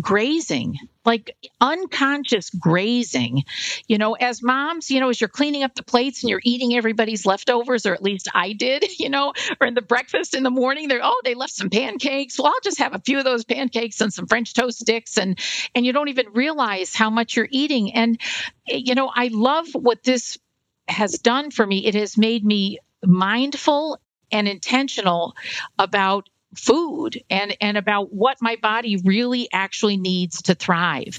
[0.00, 3.44] grazing like unconscious grazing.
[3.86, 6.76] You know, as moms, you know, as you're cleaning up the plates and you're eating
[6.76, 10.50] everybody's leftovers, or at least I did, you know, or in the breakfast in the
[10.50, 12.38] morning, they're, oh, they left some pancakes.
[12.38, 15.16] Well, I'll just have a few of those pancakes and some French toast sticks.
[15.16, 15.38] And,
[15.74, 17.94] and you don't even realize how much you're eating.
[17.94, 18.20] And,
[18.66, 20.36] you know, I love what this
[20.88, 21.86] has done for me.
[21.86, 23.98] It has made me mindful
[24.30, 25.34] and intentional
[25.78, 31.18] about food and and about what my body really actually needs to thrive.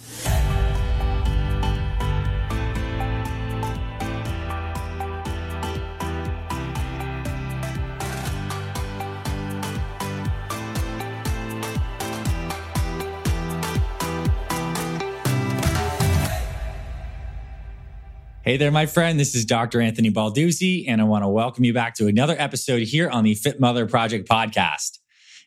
[18.49, 19.19] Hey there, my friend.
[19.19, 19.79] This is Dr.
[19.79, 23.35] Anthony Balduzzi, and I want to welcome you back to another episode here on the
[23.35, 24.98] Fit Mother Project podcast.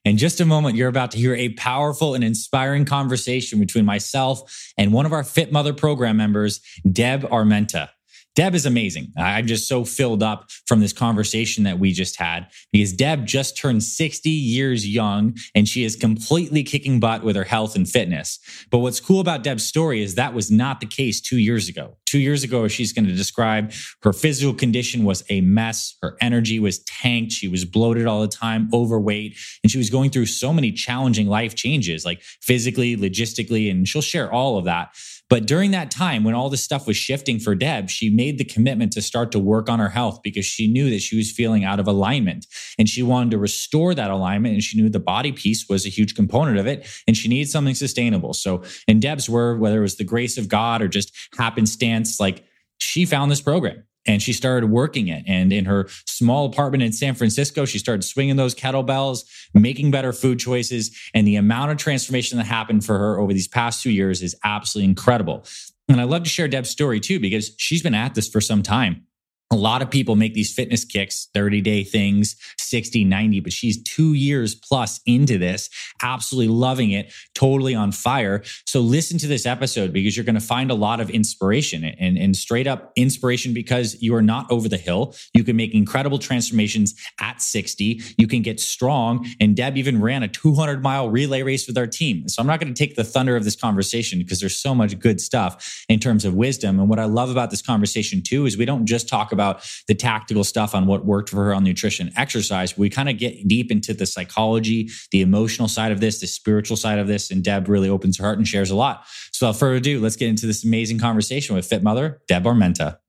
[0.05, 4.73] In just a moment, you're about to hear a powerful and inspiring conversation between myself
[4.77, 7.91] and one of our Fit Mother program members, Deb Armenta.
[8.35, 9.13] Deb is amazing.
[9.17, 13.59] I'm just so filled up from this conversation that we just had because Deb just
[13.59, 18.39] turned 60 years young and she is completely kicking butt with her health and fitness.
[18.71, 21.99] But what's cool about Deb's story is that was not the case two years ago.
[22.07, 25.97] Two years ago, she's going to describe her physical condition was a mess.
[26.03, 27.33] Her energy was tanked.
[27.33, 31.27] She was bloated all the time, overweight, and she was going through so many challenging
[31.27, 34.95] life changes, like physically, logistically, and she'll share all of that.
[35.33, 38.45] But during that time, when all this stuff was shifting for Deb, she made the
[38.45, 41.65] commitment to start to work on her health because she knew that she was feeling
[41.65, 42.47] out of alignment
[42.79, 44.53] and she wanted to restore that alignment.
[44.53, 47.49] And she knew the body piece was a huge component of it and she needed
[47.49, 48.35] something sustainable.
[48.35, 52.45] So, in Deb's word, whether it was the grace of God or just happenstance, like
[52.77, 55.25] she found this program and she started working it.
[55.27, 60.13] And in her small apartment in San Francisco, she started swinging those kettlebells, making better
[60.13, 60.97] food choices.
[61.15, 64.35] And the amount of transformation that happened for her over these past two years is
[64.45, 65.45] absolutely incredible.
[65.89, 68.63] And I love to share Deb's story too, because she's been at this for some
[68.63, 69.07] time
[69.53, 73.83] a lot of people make these fitness kicks 30 day things 60 90 but she's
[73.83, 75.71] two years plus into this
[76.03, 78.43] absolutely loving it totally on fire.
[78.67, 82.17] So listen to this episode because you're going to find a lot of inspiration and,
[82.17, 85.15] and straight up inspiration because you are not over the hill.
[85.35, 89.27] You can make incredible transformations at 60 you can get strong.
[89.41, 92.29] And deb even ran a 200 mile relay race with our team.
[92.29, 94.99] So i'm not going to take the thunder of this conversation because there's so much
[94.99, 96.79] good stuff in terms of wisdom.
[96.79, 99.69] And what i love about this conversation too is we don't just talk about about
[99.89, 102.79] the tactical stuff on what worked for her on nutrition, exercise.
[102.79, 106.77] We kind of get deep into the psychology, the emotional side of this, the spiritual
[106.77, 107.31] side of this.
[107.31, 109.05] And Deb really opens her heart and shares a lot.
[109.33, 113.02] So without further ado, let's get into this amazing conversation with Fit Mother, Deb Armenta.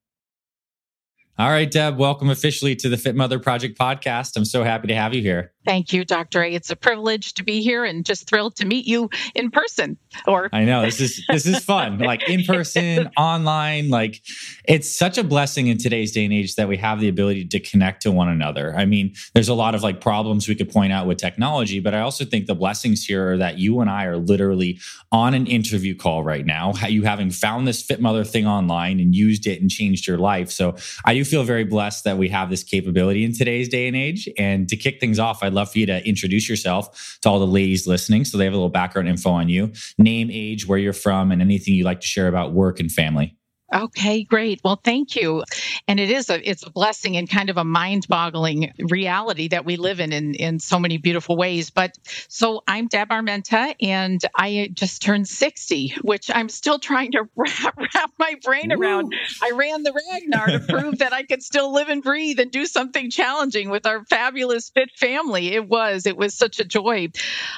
[1.36, 4.36] All right, Deb, welcome officially to the Fit Mother Project podcast.
[4.36, 5.52] I'm so happy to have you here.
[5.64, 6.42] Thank you, Dr.
[6.42, 6.52] A.
[6.52, 9.96] It's a privilege to be here and just thrilled to meet you in person.
[10.26, 11.98] Or I know this is this is fun.
[12.00, 14.22] like in person, online, like
[14.64, 17.60] it's such a blessing in today's day and age that we have the ability to
[17.60, 18.76] connect to one another.
[18.76, 21.94] I mean, there's a lot of like problems we could point out with technology, but
[21.94, 24.78] I also think the blessings here are that you and I are literally
[25.10, 26.74] on an interview call right now.
[26.86, 30.50] You having found this Fit Mother thing online and used it and changed your life.
[30.50, 34.28] So I feel very blessed that we have this capability in today's day and age.
[34.38, 37.46] And to kick things off, I'd love for you to introduce yourself to all the
[37.46, 40.92] ladies listening so they have a little background info on you name, age, where you're
[40.92, 43.36] from, and anything you'd like to share about work and family.
[43.74, 44.60] Okay, great.
[44.62, 45.42] Well, thank you.
[45.88, 49.76] And it is a it's a blessing and kind of a mind-boggling reality that we
[49.76, 51.70] live in in, in so many beautiful ways.
[51.70, 51.98] But
[52.28, 57.76] so I'm Deb Armenta and I just turned 60, which I'm still trying to wrap,
[57.76, 59.12] wrap my brain around.
[59.42, 62.66] I ran the Ragnar to prove that I could still live and breathe and do
[62.66, 65.48] something challenging with our fabulous fit family.
[65.48, 67.08] It was it was such a joy.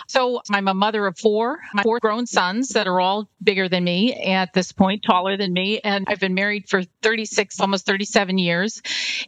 [0.09, 3.85] So I'm a mother of four, my four grown sons that are all bigger than
[3.85, 8.39] me at this point, taller than me and I've been married for 36, almost 37
[8.39, 8.83] years.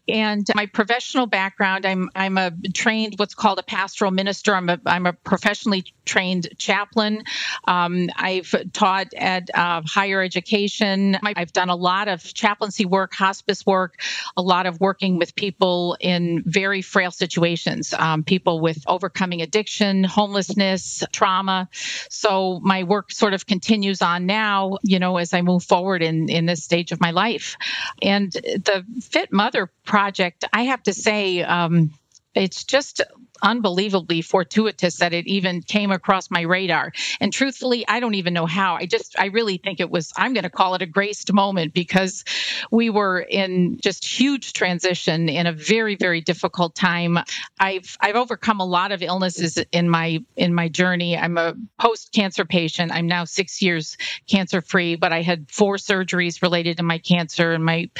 [0.06, 4.54] And my professional background, I'm I'm a trained what's called a pastoral minister.
[4.54, 7.24] I'm a I'm a professionally trained chaplain.
[7.66, 11.18] Um, I've taught at uh, higher education.
[11.22, 14.00] I've done a lot of chaplaincy work, hospice work,
[14.36, 20.04] a lot of working with people in very frail situations, um, people with overcoming addiction,
[20.04, 21.68] homelessness, trauma.
[22.08, 26.28] So my work sort of continues on now, you know, as I move forward in
[26.28, 27.56] in this stage of my life.
[28.02, 31.90] And the Fit Mother project, I have to say, um,
[32.34, 33.00] it's just
[33.42, 36.92] unbelievably fortuitous that it even came across my radar.
[37.20, 38.76] And truthfully, I don't even know how.
[38.76, 41.74] I just, I really think it was, I'm going to call it a graced moment
[41.74, 42.24] because
[42.70, 47.18] we were in just huge transition in a very, very difficult time.
[47.58, 51.16] I've, I've overcome a lot of illnesses in my, in my journey.
[51.16, 52.92] I'm a post cancer patient.
[52.92, 53.96] I'm now six years
[54.28, 57.90] cancer free, but I had four surgeries related to my cancer and my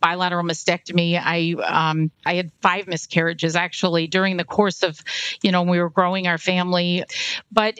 [0.00, 1.20] bilateral mastectomy.
[1.22, 5.02] I, um, I had five miscarriages actually during the course of,
[5.42, 7.04] you know, we were growing our family.
[7.52, 7.78] But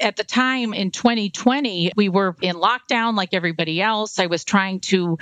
[0.00, 4.18] at the time in 2020, we were in lockdown like everybody else.
[4.18, 5.18] I was trying to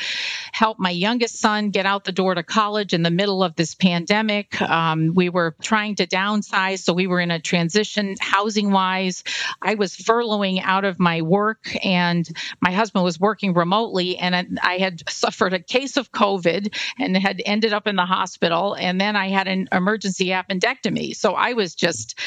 [0.52, 3.74] help my youngest son get out the door to college in the middle of this
[3.74, 4.60] pandemic.
[4.60, 9.24] Um, we were trying to downsize, so we were in a transition housing wise.
[9.62, 12.28] I was furloughing out of my work, and
[12.60, 17.42] my husband was working remotely, and I had suffered a case of COVID and had
[17.44, 18.74] ended up in the hospital.
[18.74, 21.14] And then I had an emergency appendectomy.
[21.20, 22.18] So I was just,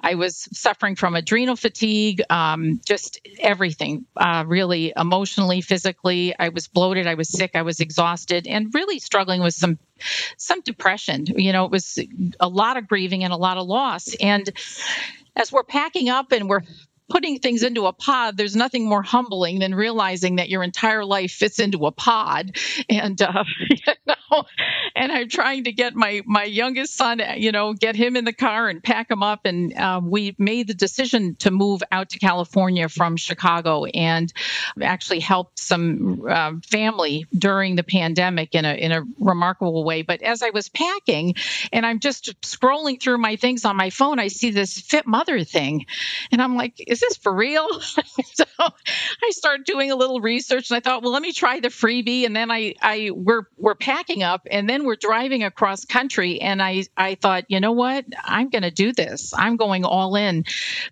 [0.00, 6.34] I was suffering from adrenal fatigue, um, just everything, uh, really emotionally, physically.
[6.38, 9.78] I was bloated, I was sick, I was exhausted, and really struggling with some
[10.36, 11.26] some depression.
[11.26, 11.98] You know, it was
[12.40, 14.14] a lot of grieving and a lot of loss.
[14.20, 14.50] And
[15.36, 16.62] as we're packing up and we're
[17.10, 21.32] putting things into a pod, there's nothing more humbling than realizing that your entire life
[21.32, 22.56] fits into a pod.
[22.88, 24.44] And uh, you know,
[24.94, 28.32] and I'm trying to get my my youngest son, you know, get him in the
[28.32, 29.40] car and pack him up.
[29.44, 34.32] And uh, we made the decision to move out to California from Chicago and
[34.80, 40.02] actually helped some uh, family during the pandemic in a in a remarkable way.
[40.02, 41.34] But as I was packing,
[41.72, 45.42] and I'm just scrolling through my things on my phone, I see this Fit Mother
[45.42, 45.86] thing,
[46.30, 47.68] and I'm like, is this is for real?
[47.80, 51.68] so I started doing a little research, and I thought, well, let me try the
[51.68, 52.26] freebie.
[52.26, 56.62] And then I I we're we're packing up, and then we're driving across country, and
[56.62, 59.32] I I thought, you know what, I'm going to do this.
[59.36, 60.44] I'm going all in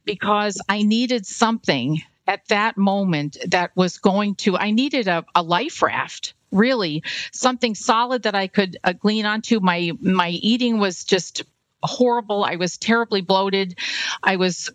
[0.05, 5.43] because I needed something at that moment that was going to i needed a, a
[5.43, 7.03] life raft really
[7.33, 11.43] something solid that i could uh, glean onto my my eating was just
[11.83, 12.45] horrible.
[12.45, 13.79] I was terribly bloated.
[14.23, 14.71] I was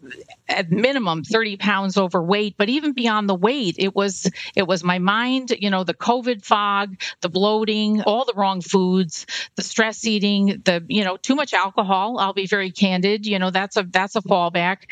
[0.48, 5.00] at minimum 30 pounds overweight, but even beyond the weight, it was it was my
[5.00, 10.62] mind, you know, the COVID fog, the bloating, all the wrong foods, the stress eating,
[10.64, 12.18] the, you know, too much alcohol.
[12.20, 14.84] I'll be very candid, you know, that's a that's a fallback.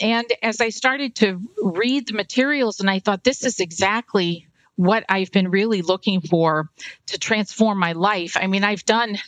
[0.00, 5.04] And as I started to read the materials and I thought this is exactly what
[5.08, 6.68] I've been really looking for
[7.06, 8.36] to transform my life.
[8.36, 9.18] I mean, I've done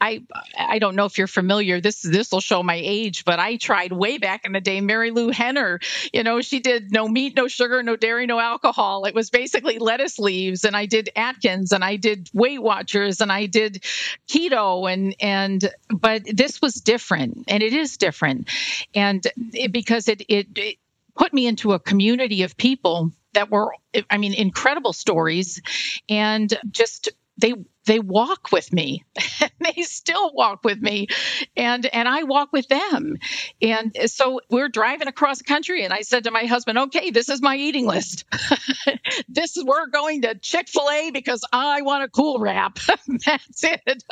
[0.00, 0.22] I
[0.58, 1.80] I don't know if you're familiar.
[1.80, 5.32] This this will show my age, but I tried way back in the day Marilu
[5.32, 5.80] Henner.
[6.12, 9.06] You know, she did no meat, no sugar, no dairy, no alcohol.
[9.06, 13.32] It was basically lettuce leaves and I did Atkins and I did Weight Watchers and
[13.32, 13.82] I did
[14.28, 18.48] keto and and but this was different and it is different.
[18.94, 20.76] And it, because it, it it
[21.16, 23.74] put me into a community of people that were,
[24.08, 25.60] I mean, incredible stories.
[26.08, 27.54] And just they
[27.86, 29.04] they walk with me.
[29.62, 31.08] They still walk with me.
[31.54, 33.18] And and i walk with them.
[33.60, 37.28] And so we're driving across the country and i said to my husband okay this
[37.28, 38.24] is my eating list.
[39.28, 42.78] This is we're going to chick-fil-a because i want a cool wrap.
[43.26, 44.02] That's it.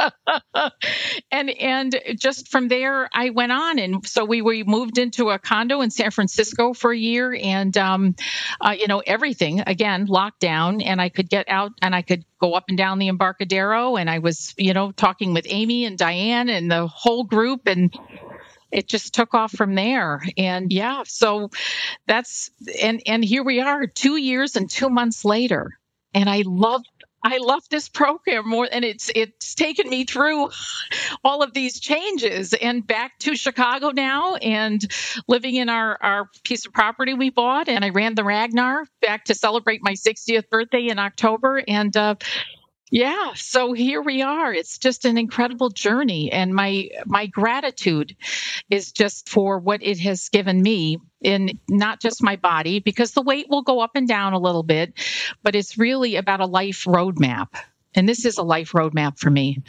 [1.31, 5.39] And and just from there i went on and so we we moved into a
[5.39, 8.15] condo in san francisco for a year and um,
[8.61, 12.25] uh, you know everything again locked down and i could get out and i could
[12.41, 13.97] go up and down the Embarcadero.
[13.97, 17.67] And I was, you know, talking with Amy and Diane and the whole group.
[17.67, 17.95] And
[18.71, 20.23] it just took off from there.
[20.37, 21.51] And yeah, so
[22.07, 22.51] that's,
[22.81, 25.79] and, and here we are two years and two months later.
[26.15, 26.83] And I love
[27.23, 30.51] I love this program more and it's it's taken me through
[31.25, 34.81] all of these changes and back to Chicago now and
[35.27, 39.25] living in our our piece of property we bought and I ran the Ragnar back
[39.25, 42.15] to celebrate my 60th birthday in October and uh,
[42.91, 44.53] yeah so here we are.
[44.53, 48.17] It's just an incredible journey and my my gratitude
[48.71, 53.23] is just for what it has given me in not just my body because the
[53.23, 54.95] weight will go up and down a little bit
[55.43, 57.49] but it's really about a life roadmap
[57.99, 59.61] and this is a life roadmap for me.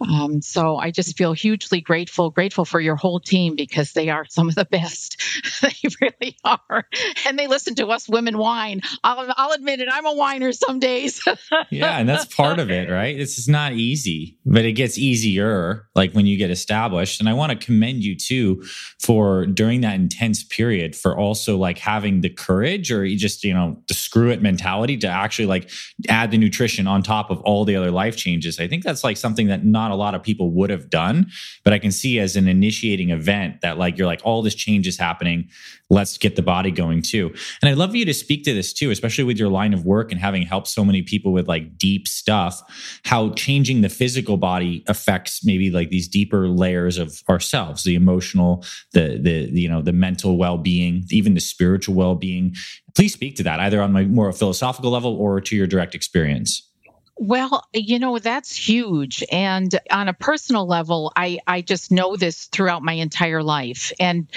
[0.00, 4.24] Um, so I just feel hugely grateful, grateful for your whole team because they are
[4.28, 5.20] some of the best.
[5.62, 6.84] they really are.
[7.26, 8.82] And they listen to us women whine.
[9.02, 11.20] I'll, I'll admit it, I'm a whiner some days.
[11.70, 11.98] yeah.
[11.98, 13.18] And that's part of it, right?
[13.18, 17.18] It's just not easy, but it gets easier like when you get established.
[17.18, 18.62] And I want to commend you too
[19.00, 23.82] for during that intense period for also like having the courage or just, you know,
[23.88, 25.68] the screw it mentality to actually like
[26.08, 28.60] add the nutrition on top of all the the other life changes.
[28.60, 31.30] I think that's like something that not a lot of people would have done,
[31.64, 34.86] but I can see as an initiating event that like you're like all this change
[34.86, 35.48] is happening.
[35.90, 37.34] Let's get the body going too.
[37.60, 39.84] And I'd love for you to speak to this too, especially with your line of
[39.84, 42.62] work and having helped so many people with like deep stuff,
[43.04, 48.64] how changing the physical body affects maybe like these deeper layers of ourselves, the emotional,
[48.92, 52.54] the the you know, the mental well-being, even the spiritual well-being.
[52.94, 56.68] Please speak to that either on my more philosophical level or to your direct experience.
[57.16, 59.22] Well, you know, that's huge.
[59.30, 63.92] And on a personal level, I, I just know this throughout my entire life.
[64.00, 64.28] And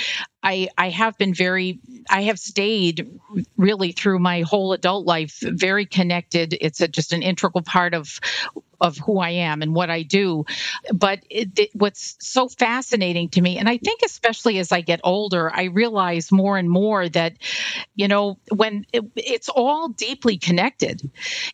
[0.44, 1.80] I, I have been very,
[2.10, 3.20] I have stayed
[3.58, 6.56] really through my whole adult life very connected.
[6.60, 8.20] It's a, just an integral part of
[8.82, 10.46] of who I am and what I do.
[10.94, 15.02] But it, it, what's so fascinating to me, and I think especially as I get
[15.04, 17.38] older, I realize more and more that,
[17.96, 21.02] you know, when it, it's all deeply connected.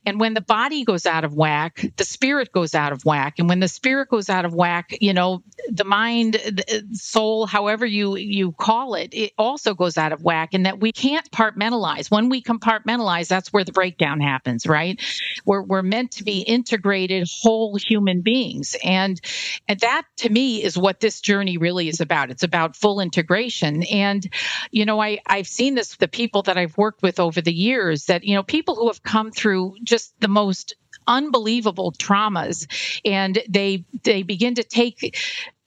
[0.06, 3.36] And when the body goes out of whack, the spirit goes out of whack.
[3.40, 7.86] And when the spirit goes out of whack, you know, the mind, the soul, however
[7.86, 10.54] you, you call it, it also goes out of whack.
[10.54, 12.10] And that we can't compartmentalize.
[12.10, 15.00] When we compartmentalize, that's where the breakdown happens, right?
[15.46, 18.76] We're, we're meant to be integrated integrated whole human beings.
[18.84, 19.20] And
[19.68, 22.32] and that to me is what this journey really is about.
[22.32, 23.84] It's about full integration.
[23.84, 24.28] And
[24.72, 27.54] you know i i've seen this with the people that i've worked with over the
[27.54, 30.76] years that you know people who have come through just the most
[31.08, 32.68] unbelievable traumas
[33.06, 35.18] and they they begin to take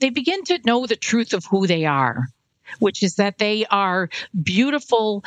[0.01, 2.27] they begin to know the truth of who they are
[2.79, 4.09] which is that they are
[4.41, 5.25] beautiful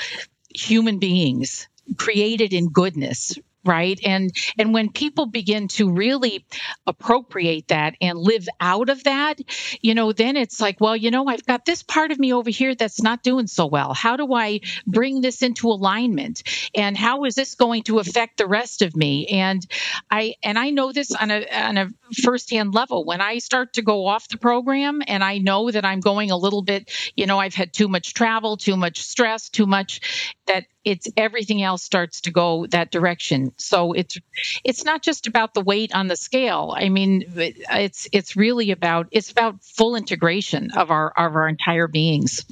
[0.53, 3.99] human beings created in goodness right?
[4.03, 6.45] And and when people begin to really
[6.85, 9.39] appropriate that and live out of that
[9.81, 12.49] you know then it's like well you know i've got this part of me over
[12.49, 13.93] here that's not doing so well.
[13.93, 16.43] How do i bring this into alignment?
[16.75, 19.27] And how is this going to affect the rest of me?
[19.27, 19.65] And
[20.09, 21.89] i and i know this on a on a
[22.23, 23.05] firsthand level.
[23.05, 26.37] When i start to go off the program and i know that i'm going a
[26.37, 30.65] little bit you know i've had too much travel too much stress too much that
[30.83, 33.53] it's everything else starts to go that direction.
[33.57, 34.17] So it's
[34.63, 36.73] it's not just about the weight on the scale.
[36.75, 41.87] I mean it's it's really about it's about full integration of our of our entire
[41.87, 42.45] beings.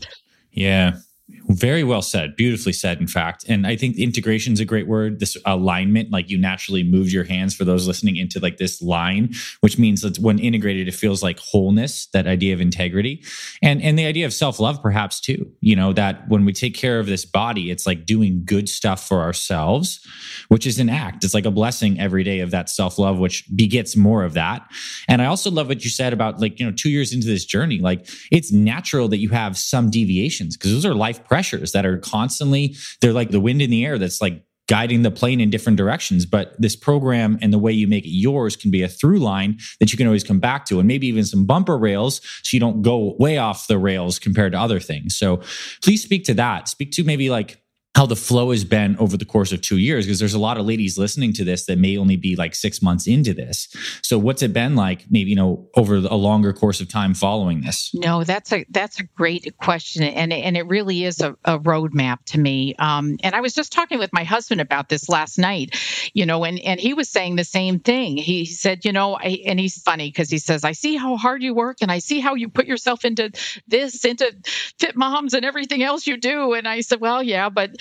[0.52, 1.00] Yeah
[1.48, 2.36] very well said.
[2.36, 3.46] Beautifully said, in fact.
[3.48, 5.20] And I think integration is a great word.
[5.20, 9.34] This alignment, like you naturally move your hands for those listening into like this line,
[9.62, 13.24] which means that when integrated, it feels like wholeness, that idea of integrity.
[13.64, 15.52] And and the idea of self-love, perhaps too.
[15.62, 19.08] You know, that when we take care of this body, it's like doing good stuff
[19.08, 20.06] for ourselves,
[20.50, 21.24] which is an act.
[21.24, 24.62] It's like a blessing every day of that self-love, which begets more of that.
[25.08, 27.46] And I also love what you said about like, you know, two years into this
[27.46, 31.86] journey, like it's natural that you have some deviations because those are life pressures that
[31.86, 35.50] are constantly, they're like the wind in the air that's like guiding the plane in
[35.50, 36.26] different directions.
[36.26, 39.60] But this program and the way you make it yours can be a through line
[39.80, 42.60] that you can always come back to, and maybe even some bumper rails so you
[42.60, 45.16] don't go way off the rails compared to other things.
[45.16, 45.42] So
[45.84, 46.68] please speak to that.
[46.68, 47.62] Speak to maybe like
[47.96, 50.58] how the flow has been over the course of two years because there's a lot
[50.58, 53.70] of ladies listening to this that may only be like six months into this.
[54.04, 57.62] So what's it been like maybe you know over a longer course of time following
[57.62, 57.92] this?
[57.94, 62.20] No that's a that's a great question and and it really is a, a roadmap
[62.26, 62.76] to me.
[62.78, 65.76] Um, and i was just talking with my husband about this last night
[66.14, 68.18] you know and and he was saying the same thing.
[68.18, 71.42] He said you know I, and he's funny because he says i see how hard
[71.42, 73.32] you work and i see how you put yourself into
[73.68, 74.36] this into
[74.80, 76.54] fit moms and everything else you do.
[76.54, 77.72] And i said well yeah but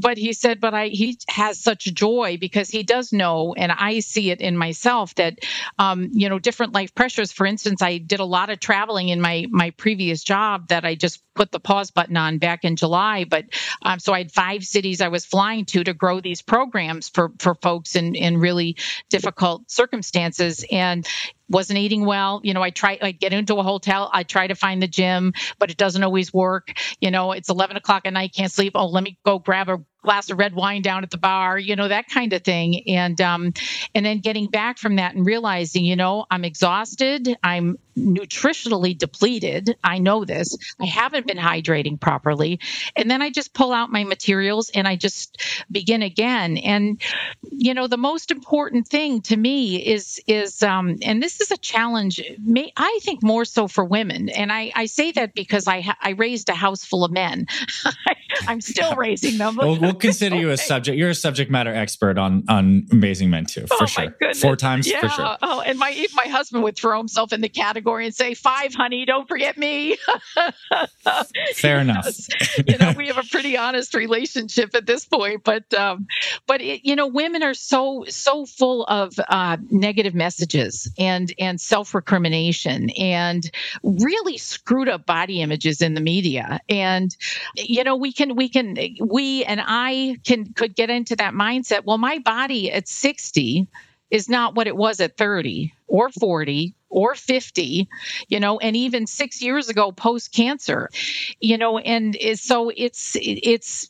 [0.00, 4.00] but he said, but I he has such joy because he does know, and I
[4.00, 5.38] see it in myself that
[5.78, 7.32] um, you know different life pressures.
[7.32, 10.94] For instance, I did a lot of traveling in my my previous job that I
[10.94, 13.24] just put the pause button on back in July.
[13.24, 13.46] But
[13.82, 17.32] um, so I had five cities I was flying to to grow these programs for
[17.38, 18.76] for folks in in really
[19.10, 21.06] difficult circumstances, and
[21.52, 22.40] wasn't eating well.
[22.42, 25.34] You know, I try, I get into a hotel, I try to find the gym,
[25.58, 26.72] but it doesn't always work.
[27.00, 28.72] You know, it's 11 o'clock at night, can't sleep.
[28.74, 31.76] Oh, let me go grab a glass of red wine down at the bar, you
[31.76, 32.88] know, that kind of thing.
[32.88, 33.52] And um,
[33.94, 39.76] and then getting back from that and realizing, you know, I'm exhausted, I'm nutritionally depleted.
[39.84, 40.56] I know this.
[40.80, 42.60] I haven't been hydrating properly.
[42.96, 46.56] And then I just pull out my materials and I just begin again.
[46.56, 47.00] And
[47.50, 51.56] you know, the most important thing to me is is um, and this is a
[51.56, 52.20] challenge.
[52.42, 54.28] May, I think more so for women.
[54.28, 57.46] And I, I say that because I I raised a house full of men.
[58.46, 59.56] I'm still raising them.
[59.56, 60.96] We'll, we'll consider you a subject.
[60.96, 64.14] You're a subject matter expert on on amazing men too, for oh sure.
[64.34, 65.00] Four times yeah.
[65.00, 65.36] for sure.
[65.42, 69.04] Oh, and my my husband would throw himself in the category and say, five, honey,
[69.04, 69.96] don't forget me.
[71.54, 72.08] Fair enough.
[72.66, 76.06] you know, we have a pretty honest relationship at this point, but um,
[76.46, 81.60] but it, you know, women are so so full of uh, negative messages and and
[81.60, 83.50] self recrimination and
[83.82, 87.16] really screwed up body images in the media, and
[87.56, 89.81] you know, we can we can we and I
[90.24, 91.84] can could get into that mindset.
[91.84, 93.68] Well, my body at sixty
[94.12, 97.88] is not what it was at 30 or 40 or 50
[98.28, 100.90] you know and even 6 years ago post cancer
[101.40, 103.88] you know and so it's it's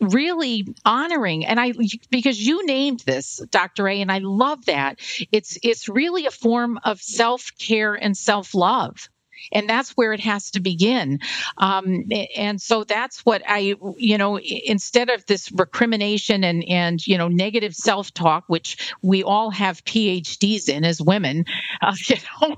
[0.00, 1.72] really honoring and i
[2.10, 5.00] because you named this dr a and i love that
[5.32, 9.08] it's it's really a form of self-care and self-love
[9.52, 11.20] and that's where it has to begin.
[11.56, 12.04] Um,
[12.36, 17.28] and so that's what i you know instead of this recrimination and and you know
[17.28, 21.44] negative self-talk which we all have phds in as women
[21.82, 22.56] uh, you know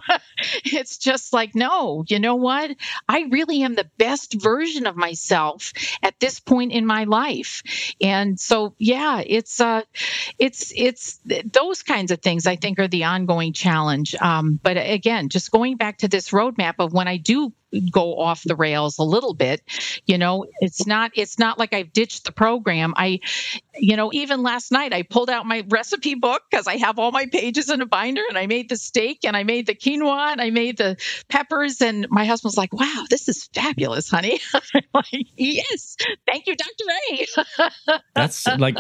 [0.65, 2.71] it's just like no you know what?
[3.09, 7.63] I really am the best version of myself at this point in my life.
[8.01, 9.83] And so yeah it's uh
[10.39, 11.21] it's it's
[11.53, 14.15] those kinds of things i think are the ongoing challenge.
[14.15, 17.53] Um, but again just going back to this roadmap of when I do
[17.91, 19.63] go off the rails a little bit
[20.07, 22.95] you know it's not it's not like i've ditched the program.
[22.97, 23.21] I
[23.77, 27.13] you know even last night i pulled out my recipe book because i have all
[27.13, 30.33] my pages in a binder and i made the steak and i made the quinoa
[30.33, 30.97] and i made the
[31.29, 34.41] peppers and my husband's like wow this is fabulous honey.
[34.55, 35.97] I'm like yes
[36.27, 38.77] thank you dr a that's like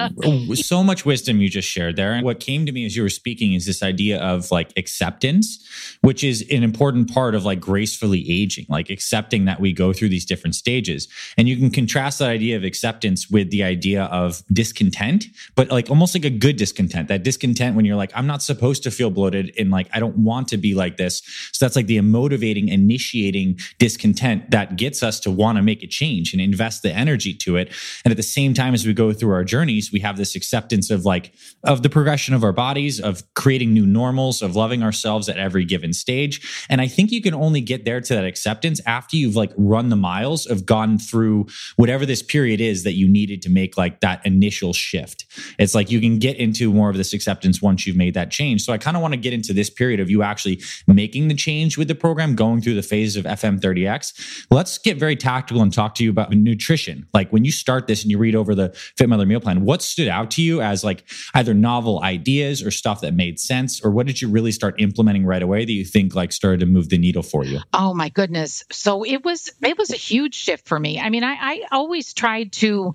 [0.54, 2.12] so much wisdom you just shared there.
[2.12, 5.64] And what came to me as you were speaking is this idea of like acceptance
[6.00, 8.66] which is an important part of like gracefully aging.
[8.68, 11.08] Like like accepting that we go through these different stages.
[11.36, 15.90] And you can contrast that idea of acceptance with the idea of discontent, but like
[15.90, 17.08] almost like a good discontent.
[17.08, 20.18] That discontent when you're like, I'm not supposed to feel bloated and like I don't
[20.18, 21.22] want to be like this.
[21.52, 25.88] So that's like the motivating, initiating discontent that gets us to want to make a
[25.88, 27.72] change and invest the energy to it.
[28.04, 30.90] And at the same time as we go through our journeys, we have this acceptance
[30.90, 31.32] of like
[31.64, 35.64] of the progression of our bodies, of creating new normals, of loving ourselves at every
[35.64, 36.66] given stage.
[36.68, 39.88] And I think you can only get there to that acceptance after you've like run
[39.88, 41.46] the miles of gone through
[41.76, 45.24] whatever this period is that you needed to make like that initial shift.
[45.58, 48.62] It's like you can get into more of this acceptance once you've made that change.
[48.62, 51.34] So I kind of want to get into this period of you actually making the
[51.34, 54.46] change with the program, going through the phases of FM30X.
[54.50, 57.06] Let's get very tactical and talk to you about nutrition.
[57.14, 59.82] Like when you start this and you read over the Fit Mother meal plan, what
[59.82, 63.80] stood out to you as like either novel ideas or stuff that made sense?
[63.84, 66.66] Or what did you really start implementing right away that you think like started to
[66.66, 67.60] move the needle for you?
[67.72, 71.00] Oh my goodness so it was it was a huge shift for me.
[71.00, 72.94] I mean i, I always tried to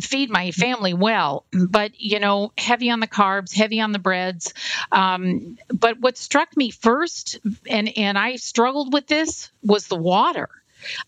[0.00, 4.52] feed my family well but you know heavy on the carbs heavy on the breads.
[4.92, 10.48] Um, but what struck me first and and i struggled with this was the water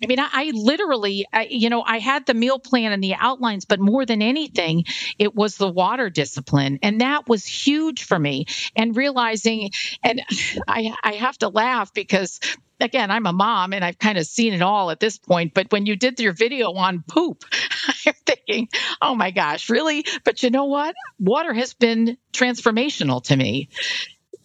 [0.03, 3.15] I mean, I, I literally, I, you know, I had the meal plan and the
[3.15, 4.85] outlines, but more than anything,
[5.19, 6.79] it was the water discipline.
[6.83, 8.47] And that was huge for me.
[8.77, 9.71] And realizing,
[10.03, 10.23] and
[10.69, 12.41] I, I have to laugh because
[12.81, 15.55] again, I'm a mom and I've kind of seen it all at this point.
[15.55, 17.45] But when you did your video on poop,
[18.07, 18.69] I'm thinking,
[19.03, 20.05] oh my gosh, really?
[20.25, 20.95] But you know what?
[21.19, 23.69] Water has been transformational to me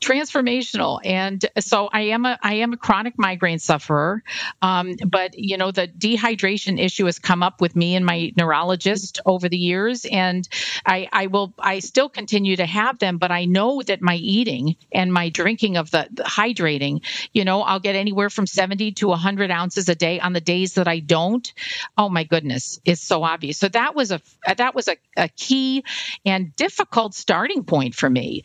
[0.02, 1.00] transformational.
[1.04, 4.24] And so i am a i am a chronic migraine sufferer.
[4.62, 9.20] Um, but you know the dehydration issue has come up with me and my neurologist
[9.26, 10.06] over the years.
[10.06, 10.48] And
[10.86, 14.76] i i will i still continue to have them but i know that my eating
[14.92, 17.02] and my drinking of the, the hydrating
[17.34, 20.76] you know i'll get anywhere from 70 to 100 ounces a day on the days
[20.76, 21.54] that i don't.
[21.98, 23.58] Oh my goodness it's so obvious.
[23.58, 24.22] So that was a
[24.58, 25.84] that was a, a key
[26.26, 28.44] and difficult starting point for me.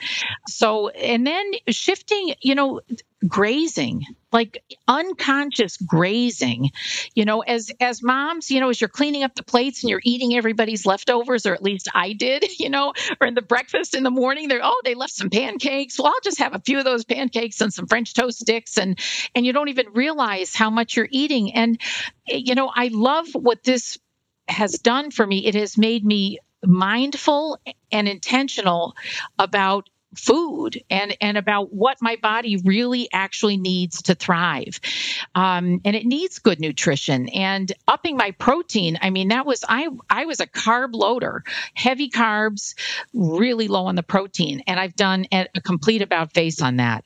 [0.49, 2.81] So and then shifting, you know,
[3.29, 6.71] grazing like unconscious grazing
[7.15, 10.01] you know as as moms you know as you're cleaning up the plates and you're
[10.03, 14.05] eating everybody's leftovers or at least i did you know or in the breakfast in
[14.05, 15.99] the morning they're oh they left some pancakes.
[15.99, 18.99] Well i'll just have a few of those pancakes and some french toast sticks and
[19.35, 21.53] and you don't even realize how much you're eating.
[21.55, 21.79] And
[22.27, 23.99] you know i love what this
[24.51, 25.47] has done for me.
[25.47, 27.59] It has made me mindful
[27.91, 28.95] and intentional
[29.39, 34.81] about food and and about what my body really actually needs to thrive.
[35.35, 38.99] Um, and it needs good nutrition and upping my protein.
[39.01, 41.45] I mean that was i i was a carb loader
[41.75, 42.75] heavy carbs
[43.15, 44.63] really low on the protein.
[44.67, 47.05] And i've done a complete about face on that.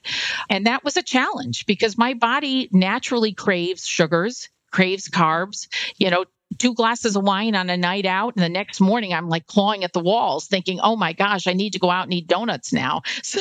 [0.49, 6.25] And that was a challenge because my body naturally craves sugars craves carbs you know
[6.59, 9.85] two glasses of wine on a night out, and the next morning I'm like clawing
[9.85, 12.73] at the walls, thinking, "Oh my gosh, I need to go out and eat donuts
[12.73, 13.41] now." So,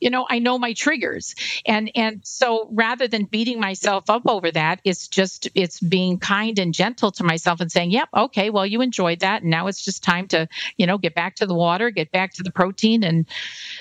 [0.00, 1.34] you know, I know my triggers,
[1.66, 6.58] and and so rather than beating myself up over that, it's just it's being kind
[6.58, 9.84] and gentle to myself and saying, "Yep, okay, well, you enjoyed that, and now it's
[9.84, 13.02] just time to, you know, get back to the water, get back to the protein."
[13.02, 13.26] And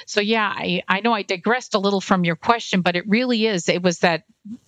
[0.06, 3.46] so, yeah, I I know I digressed a little from your question, but it really
[3.46, 3.70] is.
[3.70, 4.24] It was that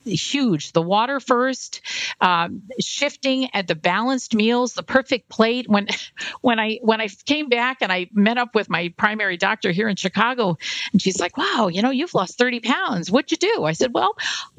[0.06, 0.72] huge.
[0.72, 1.82] The water first,
[2.22, 5.68] um, shifting at the balanced meals, the perfect plate.
[5.70, 5.88] When
[6.42, 9.88] when I when I came back and I met up with my primary doctor here
[9.88, 10.58] in Chicago,
[10.92, 13.12] and she's like, "Wow, you know, you've lost thirty pounds.
[13.12, 14.16] What'd you do?" I said, "Well,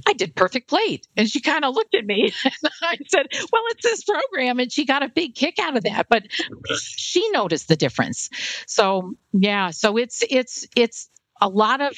[0.06, 2.32] I did perfect plate," and she kind of looked at me.
[2.44, 5.84] and I said, "Well, it's this program," and she got a big kick out of
[5.84, 6.08] that.
[6.08, 6.24] But
[6.78, 8.30] she noticed the difference.
[8.66, 11.08] So yeah, so it's it's it's
[11.40, 11.94] a lot of,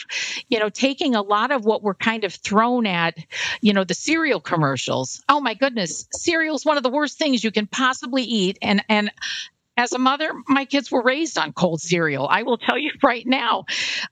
[0.48, 3.16] you know, taking a lot of what we're kind of thrown at,
[3.60, 5.22] you know, the cereal commercials.
[5.28, 8.58] Oh my goodness, cereal is one of the worst things you can possibly eat.
[8.62, 9.10] And and
[9.76, 12.28] as a mother, my kids were raised on cold cereal.
[12.28, 13.64] I will tell you right now.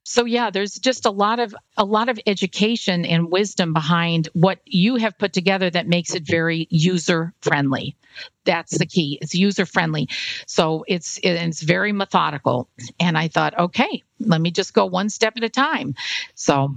[0.04, 4.60] So yeah, there's just a lot of a lot of education and wisdom behind what
[4.64, 7.96] you have put together that makes it very user friendly.
[8.44, 9.18] That's the key.
[9.20, 10.08] It's user friendly.
[10.46, 12.68] So it's it's very methodical.
[12.98, 15.94] And I thought, okay, let me just go one step at a time.
[16.34, 16.74] So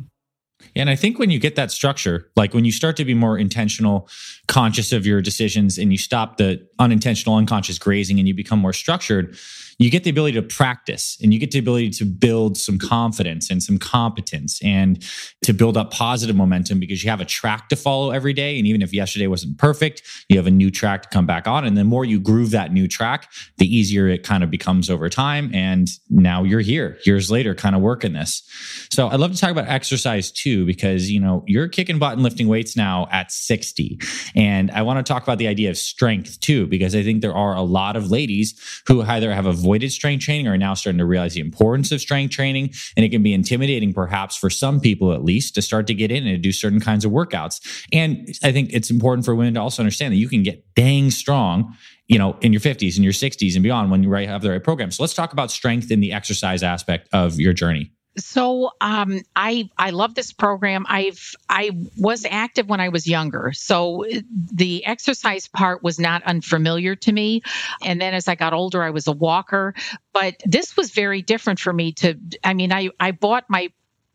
[0.75, 3.37] and I think when you get that structure, like when you start to be more
[3.37, 4.09] intentional,
[4.47, 8.73] conscious of your decisions, and you stop the unintentional, unconscious grazing and you become more
[8.73, 9.37] structured,
[9.77, 13.49] you get the ability to practice and you get the ability to build some confidence
[13.49, 15.03] and some competence and
[15.43, 18.57] to build up positive momentum because you have a track to follow every day.
[18.57, 21.65] And even if yesterday wasn't perfect, you have a new track to come back on.
[21.65, 25.09] And the more you groove that new track, the easier it kind of becomes over
[25.09, 25.49] time.
[25.53, 28.43] And now you're here years later, kind of working this.
[28.91, 32.23] So I'd love to talk about exercise too, because, you know, you're kicking butt and
[32.23, 33.99] lifting weights now at 60.
[34.35, 37.35] And I want to talk about the idea of strength too, because I think there
[37.35, 40.97] are a lot of ladies who either have a avoided strength training are now starting
[40.97, 42.73] to realize the importance of strength training.
[42.97, 46.11] And it can be intimidating, perhaps for some people at least, to start to get
[46.11, 47.61] in and do certain kinds of workouts.
[47.93, 51.11] And I think it's important for women to also understand that you can get dang
[51.11, 51.75] strong
[52.07, 54.63] you know, in your 50s and your 60s and beyond when you have the right
[54.63, 54.91] program.
[54.91, 57.91] So let's talk about strength in the exercise aspect of your journey.
[58.17, 60.85] So um, I I love this program.
[60.87, 64.05] I've I was active when I was younger, so
[64.53, 67.41] the exercise part was not unfamiliar to me.
[67.83, 69.73] And then as I got older, I was a walker.
[70.13, 71.93] But this was very different for me.
[71.93, 73.69] To I mean, I I bought my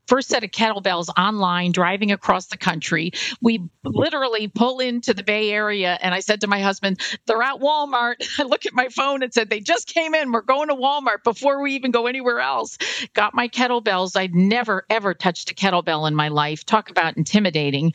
[0.08, 3.12] first set of kettlebells online driving across the country.
[3.40, 7.60] We literally pull into the Bay Area, and I said to my husband, They're at
[7.60, 8.16] Walmart.
[8.38, 10.32] I look at my phone and said, They just came in.
[10.32, 12.78] We're going to Walmart before we even go anywhere else.
[13.14, 14.16] Got my kettlebells.
[14.16, 16.64] I'd never, ever touched a kettlebell in my life.
[16.64, 17.92] Talk about intimidating.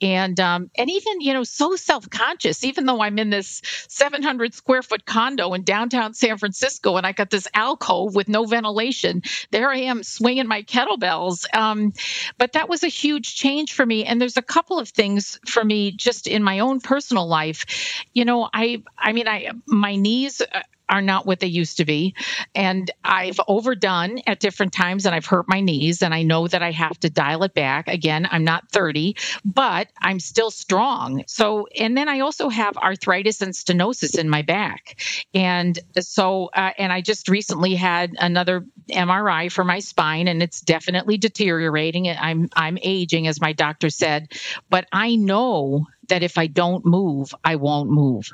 [0.00, 4.54] And, um, and even, you know, so self conscious, even though I'm in this 700
[4.54, 9.22] square foot condo in downtown San Francisco and I got this alcove with no ventilation,
[9.50, 11.92] there I am swinging my kettlebells um,
[12.38, 14.04] but that was a huge change for me.
[14.04, 18.04] And there's a couple of things for me just in my own personal life.
[18.12, 21.84] You know, I I mean, I my knees uh, are not what they used to
[21.84, 22.14] be.
[22.54, 26.62] And I've overdone at different times and I've hurt my knees and I know that
[26.62, 27.88] I have to dial it back.
[27.88, 31.24] Again, I'm not 30, but I'm still strong.
[31.26, 35.00] So, and then I also have arthritis and stenosis in my back.
[35.34, 40.60] And so, uh, and I just recently had another MRI for my spine and it's
[40.60, 42.08] definitely deteriorating.
[42.08, 44.32] I'm, I'm aging, as my doctor said,
[44.70, 48.30] but I know that if I don't move, I won't move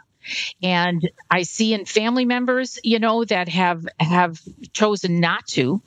[0.63, 4.41] and i see in family members you know that have have
[4.73, 5.83] chosen not to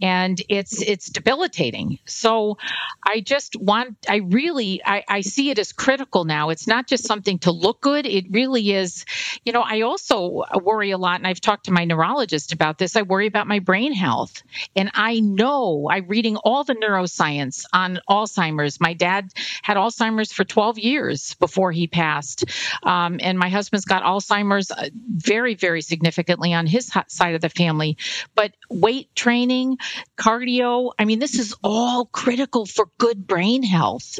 [0.00, 1.98] and it's it's debilitating.
[2.06, 2.58] So
[3.04, 6.50] i just want i really I, I see it as critical now.
[6.50, 8.06] It's not just something to look good.
[8.06, 9.04] It really is
[9.44, 12.96] you know i also worry a lot and i've talked to my neurologist about this.
[12.96, 14.42] I worry about my brain health.
[14.76, 18.80] And i know i'm reading all the neuroscience on alzheimer's.
[18.80, 19.30] My dad
[19.62, 22.44] had alzheimer's for 12 years before he passed.
[22.82, 27.40] Um, and my husband has got Alzheimer's uh, very, very significantly on his side of
[27.40, 27.96] the family.
[28.34, 29.78] But weight training,
[30.18, 34.18] cardio, I mean, this is all critical for good brain health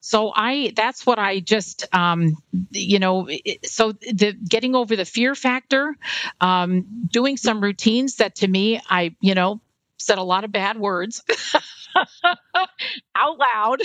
[0.00, 2.34] so i that's what i just um,
[2.70, 3.28] you know
[3.62, 5.94] so the getting over the fear factor
[6.40, 9.60] um, doing some routines that to me i you know
[9.98, 11.22] said a lot of bad words
[13.16, 13.80] out loud.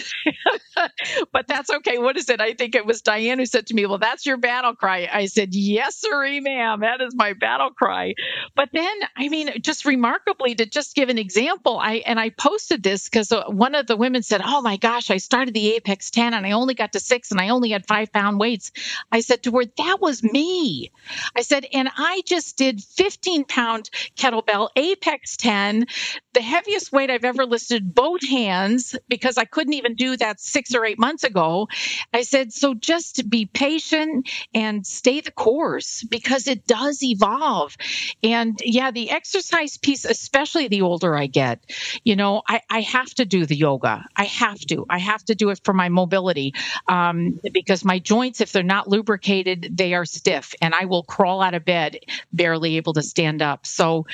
[1.31, 1.97] but that's okay.
[1.97, 2.41] What is it?
[2.41, 5.09] I think it was Diane who said to me, Well, that's your battle cry.
[5.11, 6.81] I said, Yes, sir, ma'am.
[6.81, 8.13] That is my battle cry.
[8.55, 12.83] But then, I mean, just remarkably, to just give an example, I and I posted
[12.83, 16.11] this because uh, one of the women said, Oh my gosh, I started the Apex
[16.11, 18.71] 10 and I only got to six and I only had five pound weights.
[19.11, 20.91] I said to her, That was me.
[21.35, 25.87] I said, and I just did 15 pound kettlebell Apex 10,
[26.33, 30.75] the heaviest weight I've ever listed both hands because I couldn't even do that six
[30.75, 31.67] or eight months ago.
[32.13, 37.75] I said, so just be patient and stay the course because it does evolve.
[38.23, 41.59] And yeah, the exercise piece, especially the older I get,
[42.03, 44.05] you know, I, I have to do the yoga.
[44.15, 44.85] I have to.
[44.89, 46.53] I have to do it for my mobility
[46.87, 51.41] um, because my joints, if they're not lubricated, they are stiff and I will crawl
[51.41, 51.99] out of bed
[52.33, 53.65] barely able to stand up.
[53.65, 54.05] So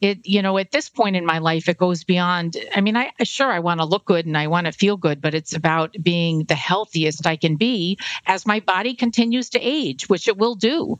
[0.00, 2.56] it, you know, at this point in my life, it goes beyond.
[2.74, 5.20] I mean, I sure I want to look good and I want to feel good,
[5.20, 10.08] but it's about being the healthiest I can be as my body continues to age,
[10.08, 10.98] which it will do.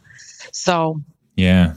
[0.53, 1.03] So,
[1.37, 1.75] yeah.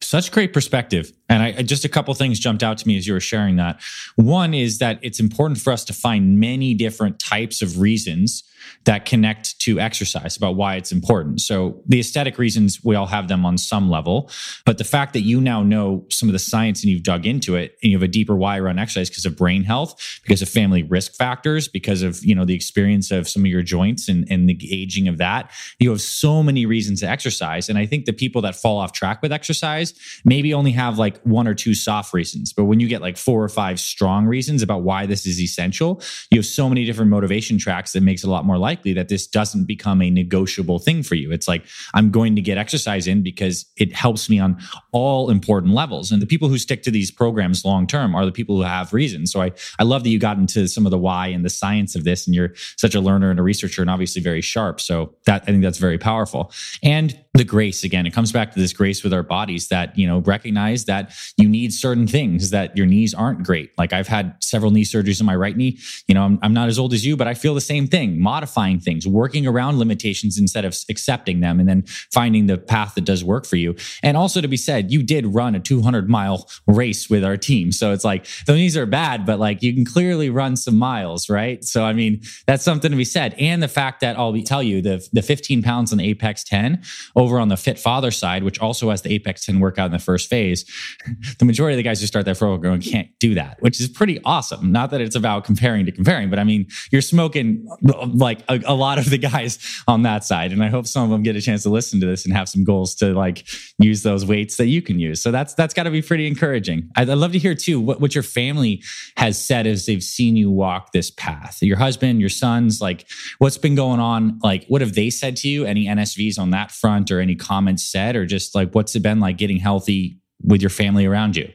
[0.00, 1.12] Such great perspective.
[1.28, 3.80] And I just a couple things jumped out to me as you were sharing that.
[4.16, 8.44] One is that it's important for us to find many different types of reasons
[8.84, 11.40] that connect to exercise about why it's important.
[11.40, 14.30] So the aesthetic reasons, we all have them on some level,
[14.64, 17.54] but the fact that you now know some of the science and you've dug into
[17.56, 20.48] it and you have a deeper why around exercise because of brain health, because of
[20.48, 24.26] family risk factors, because of, you know, the experience of some of your joints and,
[24.30, 27.68] and the aging of that, you have so many reasons to exercise.
[27.68, 31.17] And I think the people that fall off track with exercise maybe only have like
[31.24, 34.62] one or two soft reasons, but when you get like four or five strong reasons
[34.62, 38.28] about why this is essential, you have so many different motivation tracks that makes it
[38.28, 41.32] a lot more likely that this doesn't become a negotiable thing for you.
[41.32, 44.58] It's like, I'm going to get exercise in because it helps me on
[44.92, 46.10] all important levels.
[46.10, 48.92] And the people who stick to these programs long term are the people who have
[48.92, 49.32] reasons.
[49.32, 51.94] So I, I love that you got into some of the why and the science
[51.94, 54.80] of this, and you're such a learner and a researcher and obviously very sharp.
[54.80, 56.52] So that I think that's very powerful.
[56.82, 60.06] And the grace again, it comes back to this grace with our bodies that, you
[60.06, 63.70] know, recognize that you need certain things, that your knees aren't great.
[63.78, 65.78] Like I've had several knee surgeries in my right knee.
[66.06, 68.20] You know, I'm, I'm not as old as you, but I feel the same thing.
[68.20, 73.04] Modifying things, working around limitations instead of accepting them, and then finding the path that
[73.04, 73.76] does work for you.
[74.02, 77.70] And also to be said, you did run a 200 mile race with our team.
[77.72, 81.30] So it's like the knees are bad, but like you can clearly run some miles,
[81.30, 81.64] right?
[81.64, 83.34] So, I mean, that's something to be said.
[83.38, 86.82] And the fact that I'll tell you the, the 15 pounds on Apex 10
[87.14, 89.98] over on the Fit Father side, which also has the Apex 10 workout in the
[89.98, 90.64] first phase,
[91.38, 94.20] the majority of the guys who start that program can't do that, which is pretty
[94.24, 94.72] awesome.
[94.72, 98.74] Not that it's about comparing to comparing, but I mean, you're smoking like a, a
[98.74, 100.52] lot of the guys on that side.
[100.52, 102.48] And I hope some of them get a chance to listen to this and have
[102.48, 103.46] some goals to like
[103.78, 105.20] use those weights that you can use.
[105.20, 106.90] So that's that's got to be pretty encouraging.
[106.96, 108.82] I'd, I'd, love to hear too what, what your family
[109.16, 111.58] has said as they've seen you walk this path.
[111.62, 114.38] Your husband, your sons, like what's been going on?
[114.42, 115.64] Like what have they said to you?
[115.64, 119.20] Any NSVs on that front or any comments said, or just like what's it been
[119.20, 121.52] like getting healthy with your family around you?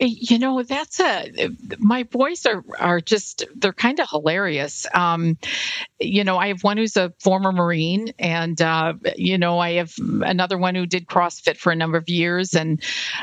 [0.00, 4.86] You know, that's a my boys are are just they're kind of hilarious.
[4.94, 5.38] Um,
[5.98, 9.92] you know, I have one who's a former Marine, and uh, you know, I have
[9.98, 12.80] another one who did CrossFit for a number of years, and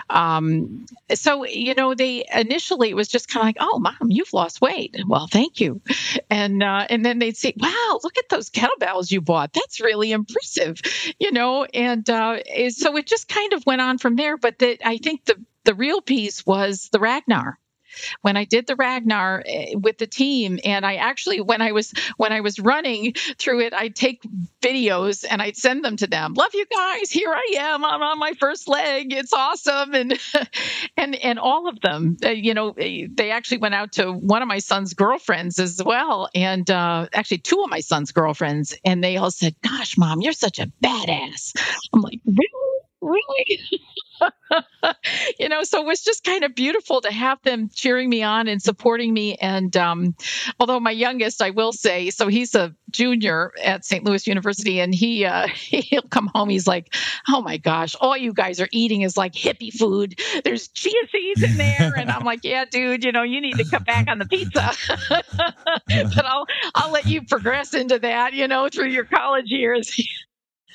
[0.09, 4.33] um, so you know, they initially it was just kind of like, "Oh, mom, you've
[4.33, 5.81] lost weight." Well, thank you,
[6.29, 9.53] and uh, and then they'd say, "Wow, look at those kettlebells you bought.
[9.53, 10.81] That's really impressive,"
[11.19, 14.35] you know, and uh, so it just kind of went on from there.
[14.35, 17.59] But that I think the the real piece was the Ragnar.
[18.21, 21.93] When I did the Ragnar eh, with the team and I actually when I was
[22.17, 24.21] when I was running through it I'd take
[24.61, 26.33] videos and I'd send them to them.
[26.33, 27.09] Love you guys.
[27.09, 27.85] Here I am.
[27.85, 29.13] I'm on my first leg.
[29.13, 29.93] It's awesome.
[29.93, 30.19] And
[30.97, 34.41] and and all of them uh, you know eh, they actually went out to one
[34.41, 36.29] of my son's girlfriends as well.
[36.35, 38.77] And uh, actually two of my son's girlfriends.
[38.83, 41.53] And they all said gosh mom you're such a badass.
[41.93, 42.74] I'm like really
[43.05, 43.61] really
[45.39, 48.47] you know, so it was just kind of beautiful to have them cheering me on
[48.47, 49.35] and supporting me.
[49.35, 50.15] And um,
[50.59, 54.03] although my youngest, I will say, so he's a junior at St.
[54.03, 56.49] Louis University, and he uh, he'll come home.
[56.49, 56.93] He's like,
[57.27, 60.19] "Oh my gosh, all you guys are eating is like hippie food.
[60.43, 63.65] There's chia seeds in there." And I'm like, "Yeah, dude, you know, you need to
[63.65, 64.71] cut back on the pizza."
[65.09, 69.95] but I'll I'll let you progress into that, you know, through your college years.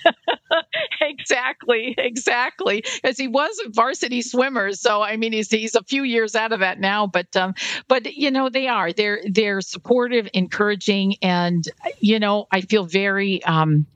[1.00, 2.84] exactly, exactly.
[3.02, 6.52] Because he was a varsity swimmer, so I mean, he's he's a few years out
[6.52, 7.06] of that now.
[7.06, 7.54] But um,
[7.88, 11.64] but you know, they are they're they're supportive, encouraging, and
[12.00, 13.86] you know, I feel very um,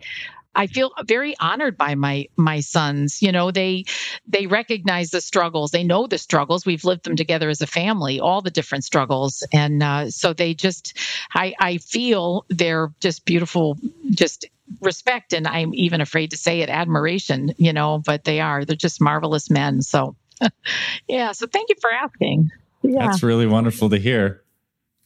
[0.56, 3.22] I feel very honored by my my sons.
[3.22, 3.84] You know, they
[4.26, 5.70] they recognize the struggles.
[5.72, 6.64] They know the struggles.
[6.66, 10.54] We've lived them together as a family, all the different struggles, and uh, so they
[10.54, 10.96] just,
[11.34, 13.78] I I feel they're just beautiful,
[14.10, 14.46] just
[14.80, 17.54] respect, and I'm even afraid to say it, admiration.
[17.56, 18.64] You know, but they are.
[18.64, 19.82] They're just marvelous men.
[19.82, 20.16] So,
[21.08, 21.32] yeah.
[21.32, 22.50] So thank you for asking.
[22.82, 23.06] Yeah.
[23.06, 24.44] That's really wonderful to hear.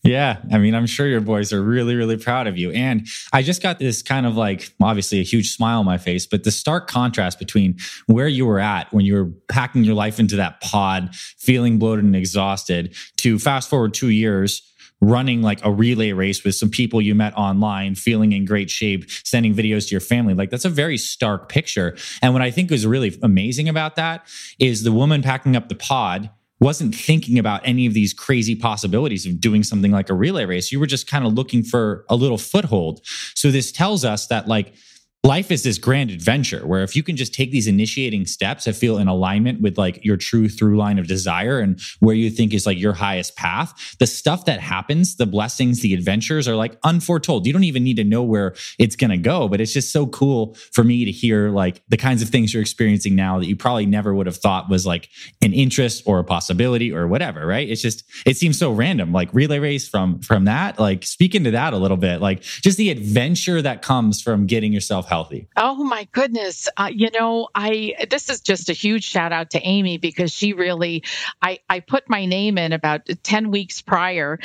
[0.04, 0.38] Yeah.
[0.52, 2.70] I mean, I'm sure your boys are really, really proud of you.
[2.70, 6.24] And I just got this kind of like, obviously, a huge smile on my face,
[6.24, 10.20] but the stark contrast between where you were at when you were packing your life
[10.20, 14.62] into that pod, feeling bloated and exhausted, to fast forward two years,
[15.00, 19.08] running like a relay race with some people you met online, feeling in great shape,
[19.24, 20.34] sending videos to your family.
[20.34, 21.96] Like that's a very stark picture.
[22.22, 24.26] And what I think was really amazing about that
[24.58, 26.30] is the woman packing up the pod
[26.60, 30.72] wasn't thinking about any of these crazy possibilities of doing something like a relay race.
[30.72, 33.00] You were just kind of looking for a little foothold.
[33.34, 34.74] So this tells us that like
[35.24, 38.74] life is this grand adventure where if you can just take these initiating steps that
[38.74, 42.54] feel in alignment with like your true through line of desire and where you think
[42.54, 46.78] is like your highest path the stuff that happens the blessings the adventures are like
[46.84, 47.46] unforetold.
[47.46, 50.06] You don't even need to know where it's going to go but it's just so
[50.06, 53.56] cool for me to hear like the kinds of things you're experiencing now that you
[53.56, 55.08] probably never would have thought was like
[55.42, 57.68] an interest or a possibility or whatever right?
[57.68, 60.78] It's just it seems so random like relay race from from that?
[60.78, 62.20] Like speaking to that a little bit.
[62.20, 65.48] Like just the adventure that comes from getting yourself healthy?
[65.56, 66.68] Oh my goodness.
[66.76, 70.52] Uh, you know, I this is just a huge shout out to Amy because she
[70.52, 71.02] really
[71.42, 74.38] I I put my name in about 10 weeks prior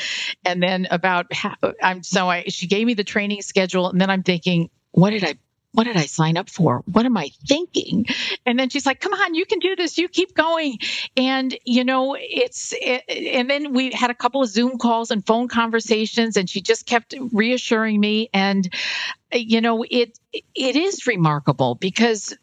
[0.46, 1.28] and then about
[1.82, 5.24] I'm so I she gave me the training schedule and then I'm thinking what did
[5.24, 5.36] I
[5.74, 6.84] what did I sign up for?
[6.86, 8.06] What am I thinking?
[8.46, 9.98] And then she's like, come on, you can do this.
[9.98, 10.78] You keep going.
[11.18, 15.26] And, you know, it's, it, and then we had a couple of Zoom calls and
[15.26, 18.30] phone conversations, and she just kept reassuring me.
[18.34, 18.72] And,
[19.32, 22.36] you know, it, it is remarkable because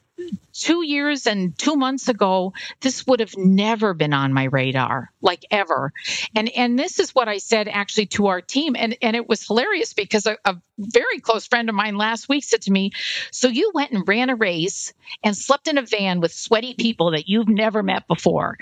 [0.52, 5.44] two years and two months ago, this would have never been on my radar, like
[5.50, 5.92] ever.
[6.34, 9.46] And and this is what I said actually to our team, and and it was
[9.46, 12.92] hilarious because a, a very close friend of mine last week said to me,
[13.32, 17.12] "So you went and ran a race and slept in a van with sweaty people
[17.12, 18.56] that you've never met before?"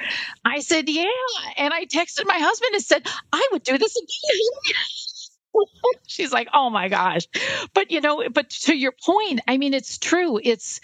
[0.45, 1.07] I said, "Yeah,"
[1.57, 4.77] and I texted my husband and said, "I would do this again."
[6.07, 7.27] She's like, oh my gosh.
[7.75, 10.41] But, you know, but to your point, I mean, it's true.
[10.43, 10.81] It's,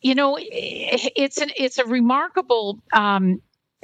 [0.00, 3.40] you know, it's an, it's a remarkable, um,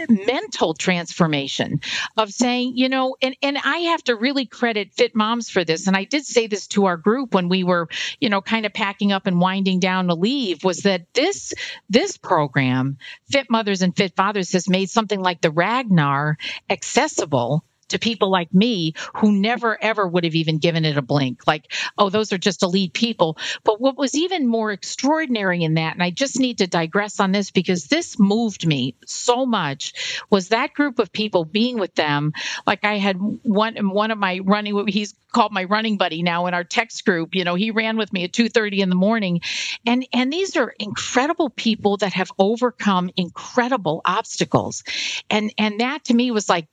[0.08, 1.80] mental transformation
[2.16, 5.86] of saying, you know, and, and I have to really credit Fit Moms for this.
[5.86, 7.88] And I did say this to our group when we were,
[8.20, 11.52] you know, kind of packing up and winding down to leave was that this,
[11.88, 12.98] this program,
[13.30, 18.52] Fit Mothers and Fit Fathers has made something like the Ragnar accessible to people like
[18.52, 21.46] me who never ever would have even given it a blink.
[21.46, 23.38] Like, oh, those are just elite people.
[23.64, 27.32] But what was even more extraordinary in that, and I just need to digress on
[27.32, 32.32] this because this moved me so much, was that group of people being with them.
[32.66, 36.54] Like I had one one of my running, he's called my running buddy now in
[36.54, 37.34] our text group.
[37.34, 39.40] You know, he ran with me at 2:30 in the morning.
[39.86, 44.84] And and these are incredible people that have overcome incredible obstacles.
[45.30, 46.68] And and that to me was like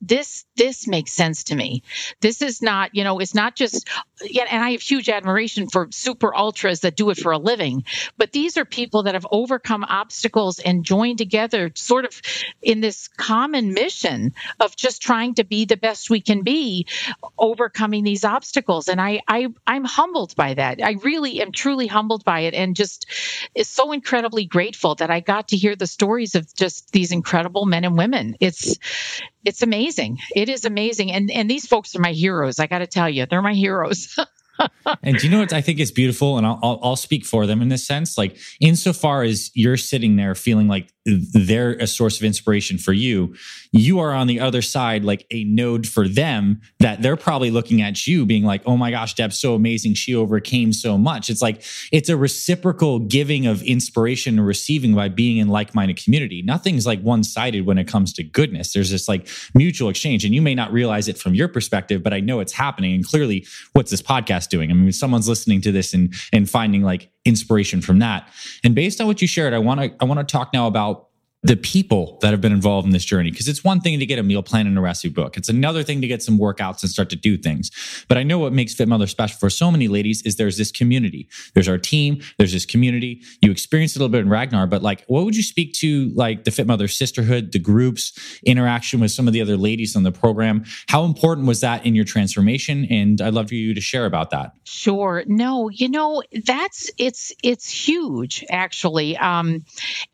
[0.00, 1.82] this this makes sense to me.
[2.20, 3.88] This is not you know it's not just
[4.22, 7.84] yeah and i have huge admiration for super ultras that do it for a living
[8.16, 12.20] but these are people that have overcome obstacles and joined together sort of
[12.62, 16.86] in this common mission of just trying to be the best we can be
[17.38, 18.88] overcoming these obstacles.
[18.88, 20.82] And i, I i'm humbled by that.
[20.82, 23.06] I really am truly humbled by it and just
[23.54, 27.66] is so incredibly grateful that i got to hear the stories of just these incredible
[27.66, 28.36] men and women.
[28.40, 28.76] It's
[29.44, 29.87] it's amazing.
[30.34, 31.12] It is amazing.
[31.12, 32.58] And and these folks are my heroes.
[32.58, 34.16] I got to tell you, they're my heroes.
[35.02, 36.38] and do you know what I think is beautiful?
[36.38, 38.18] And I'll, I'll, I'll speak for them in this sense.
[38.18, 43.34] Like, insofar as you're sitting there feeling like they're a source of inspiration for you,
[43.72, 47.82] you are on the other side, like a node for them that they're probably looking
[47.82, 49.94] at you being like, oh my gosh, Deb's so amazing.
[49.94, 51.28] She overcame so much.
[51.30, 56.02] It's like, it's a reciprocal giving of inspiration and receiving by being in like minded
[56.02, 56.42] community.
[56.42, 58.72] Nothing's like one sided when it comes to goodness.
[58.72, 60.24] There's this like mutual exchange.
[60.24, 62.94] And you may not realize it from your perspective, but I know it's happening.
[62.94, 64.70] And clearly, what's this podcast doing?
[64.70, 68.28] I mean, someone's listening to this and, and finding like inspiration from that.
[68.64, 71.07] And based on what you shared, I want to, I want to talk now about
[71.44, 73.30] the people that have been involved in this journey.
[73.30, 75.36] Because it's one thing to get a meal plan and a recipe book.
[75.36, 77.70] It's another thing to get some workouts and start to do things.
[78.08, 80.72] But i know what makes fit mother special for so many ladies is there's this
[80.72, 81.28] community.
[81.54, 82.20] There's our team.
[82.38, 83.22] There's this community.
[83.40, 86.42] You experienced a little bit in ragnar but like what would you speak to like
[86.42, 90.12] the fit mother sisterhood the groups interaction with some of the other ladies on the
[90.12, 90.64] program?
[90.88, 92.84] How important was that in your transformation?
[92.90, 94.54] And i'd love for you to share about that.
[94.64, 95.22] Sure.
[95.26, 99.16] No you know that's it's it's huge actually.
[99.16, 99.64] Um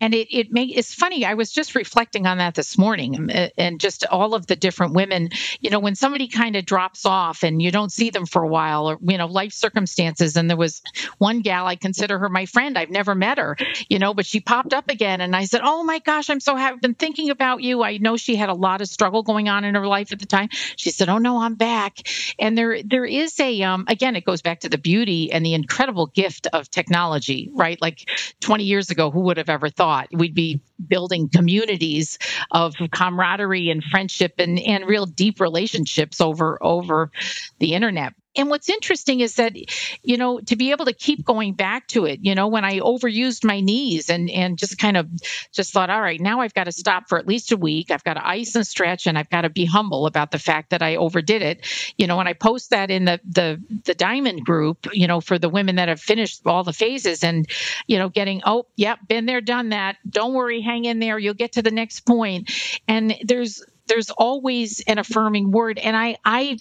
[0.03, 3.31] and it it may it's funny I was just reflecting on that this morning um,
[3.57, 5.31] and just all of the different women.
[5.61, 8.49] You know, when somebody kind of drops off and you don't see them for a
[8.49, 10.37] while or, you know, life circumstances.
[10.37, 10.83] And there was
[11.19, 12.77] one gal, I consider her my friend.
[12.79, 13.57] I've never met her,
[13.89, 15.21] you know, but she popped up again.
[15.21, 16.75] And I said, Oh my gosh, I'm so happy.
[16.75, 17.83] I've been thinking about you.
[17.83, 20.27] I know she had a lot of struggle going on in her life at the
[20.27, 20.49] time.
[20.77, 21.99] She said, Oh no, I'm back.
[22.39, 25.55] And there, there is a, um, again, it goes back to the beauty and the
[25.55, 27.81] incredible gift of technology, right?
[27.81, 28.09] Like
[28.40, 32.19] 20 years ago, who would have ever thought we'd be building communities
[32.50, 37.11] of camaraderie and friendship and, and real deep relationships over over
[37.59, 39.55] the internet and what's interesting is that
[40.03, 42.79] you know to be able to keep going back to it you know when i
[42.81, 45.09] overused my knees and and just kind of
[45.53, 47.91] just thought all right now i've got to stop for at least a week.
[47.91, 50.71] I've got to ice and stretch and i've got to be humble about the fact
[50.71, 51.67] that i overdid it.
[51.97, 55.39] You know when i post that in the the the diamond group you know for
[55.39, 57.49] the women that have finished all the phases and
[57.87, 59.97] you know getting oh yep been there done that.
[60.09, 61.19] Don't worry hang in there.
[61.19, 62.51] You'll get to the next point.
[62.89, 65.79] And there's there's always an affirming word.
[65.79, 66.59] And i i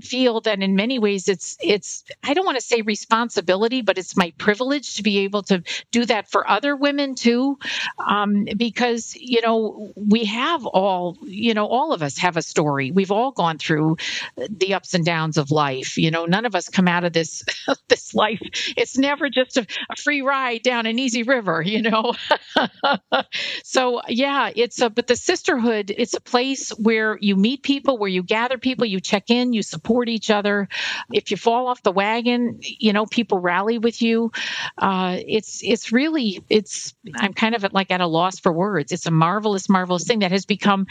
[0.00, 4.16] feel that in many ways it's it's I don't want to say responsibility, but it's
[4.16, 7.58] my privilege to be able to do that for other women too,
[7.98, 12.90] um, because you know we have all you know all of us have a story.
[12.90, 13.96] We've all gone through
[14.36, 15.96] the ups and downs of life.
[15.96, 17.42] You know, none of us come out of this
[17.88, 18.40] this life.
[18.76, 21.62] It's never just a, a free ride down an easy river.
[21.62, 22.14] You know,
[23.64, 25.92] so yeah, it's a but the sisterhood.
[25.96, 29.62] It's a place where you meet people, where you gather people, you check in, you
[29.70, 30.68] support each other.
[31.12, 34.32] If you fall off the wagon, you know, people rally with you.
[34.76, 38.92] Uh, it's it's really it's I'm kind of at, like at a loss for words.
[38.92, 40.86] It's a marvelous, marvelous thing that has become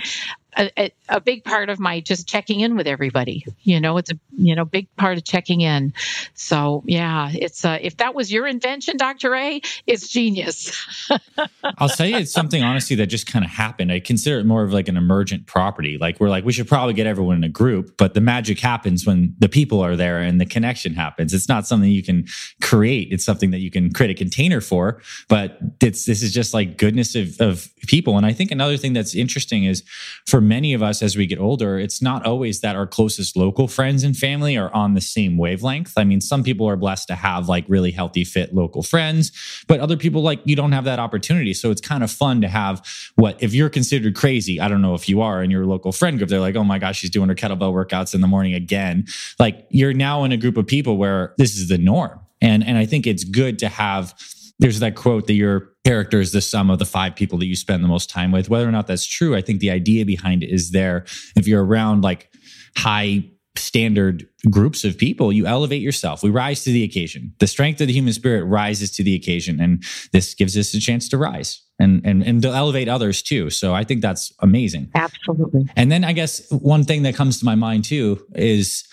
[0.58, 3.46] a, a, big part of my just checking in with everybody.
[3.62, 5.94] You know, it's a you know big part of checking in.
[6.34, 9.36] So yeah, it's uh, if that was your invention, Dr.
[9.36, 10.76] A, it's genius.
[11.78, 13.92] I'll you, it's something honestly that just kind of happened.
[13.92, 15.98] I consider it more of like an emergent property.
[16.00, 19.06] Like we're like we should probably get everyone in a group, but the magic happens
[19.06, 21.34] when the people are there and the connection happens.
[21.34, 22.26] It's not something you can
[22.62, 23.10] create.
[23.12, 25.02] It's something that you can create a container for.
[25.28, 28.18] But it's this is just like goodness of, of people.
[28.18, 29.84] And I think another thing that's interesting is
[30.26, 33.36] for for many of us as we get older, it's not always that our closest
[33.36, 35.92] local friends and family are on the same wavelength.
[35.98, 39.34] I mean, some people are blessed to have like really healthy, fit local friends,
[39.68, 41.54] but other people like you don't have that opportunity.
[41.54, 44.94] So it's kind of fun to have what, if you're considered crazy, I don't know
[44.94, 47.28] if you are in your local friend group, they're like, oh my gosh, she's doing
[47.28, 49.08] her kettlebell workouts in the morning again.
[49.40, 52.18] Like you're now in a group of people where this is the norm.
[52.40, 54.16] And, and I think it's good to have
[54.60, 57.56] there's that quote that your character is the sum of the five people that you
[57.56, 58.50] spend the most time with.
[58.50, 61.06] Whether or not that's true, I think the idea behind it is there.
[61.36, 62.32] If you're around like
[62.78, 63.24] high
[63.56, 66.24] standard groups of people, you elevate yourself.
[66.24, 67.34] We rise to the occasion.
[67.40, 69.60] The strength of the human spirit rises to the occasion.
[69.60, 69.84] And
[70.14, 73.50] this gives us a chance to rise and, and, and to elevate others too.
[73.50, 74.92] So I think that's amazing.
[74.96, 75.66] Absolutely.
[75.76, 78.84] And then I guess one thing that comes to my mind too is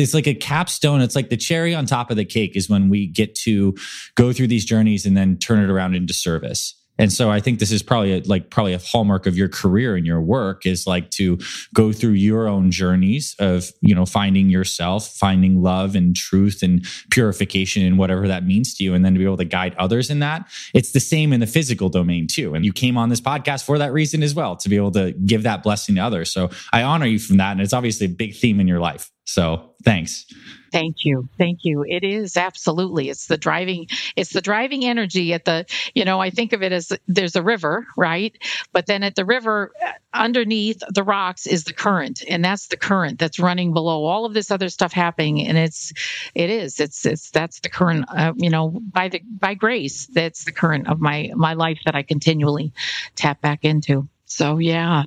[0.00, 1.00] it's like a capstone.
[1.00, 3.74] It's like the cherry on top of the cake is when we get to
[4.14, 6.74] go through these journeys and then turn it around into service.
[6.98, 9.94] And so I think this is probably a, like probably a hallmark of your career
[9.94, 11.38] and your work is like to
[11.72, 16.84] go through your own journeys of, you know, finding yourself, finding love and truth and
[17.12, 18.94] purification and whatever that means to you.
[18.94, 20.48] And then to be able to guide others in that.
[20.74, 22.54] It's the same in the physical domain too.
[22.54, 25.12] And you came on this podcast for that reason as well, to be able to
[25.12, 26.32] give that blessing to others.
[26.32, 27.52] So I honor you from that.
[27.52, 29.08] And it's obviously a big theme in your life.
[29.28, 30.24] So thanks.
[30.72, 31.28] Thank you.
[31.36, 31.84] Thank you.
[31.86, 33.10] It is absolutely.
[33.10, 36.72] It's the driving, it's the driving energy at the, you know, I think of it
[36.72, 38.34] as there's a river, right?
[38.72, 42.22] But then at the river uh, underneath the rocks is the current.
[42.26, 45.46] And that's the current that's running below all of this other stuff happening.
[45.46, 45.92] And it's,
[46.34, 50.44] it is, it's, it's, that's the current, uh, you know, by the, by grace, that's
[50.44, 52.72] the current of my, my life that I continually
[53.14, 54.08] tap back into.
[54.24, 55.04] So yeah.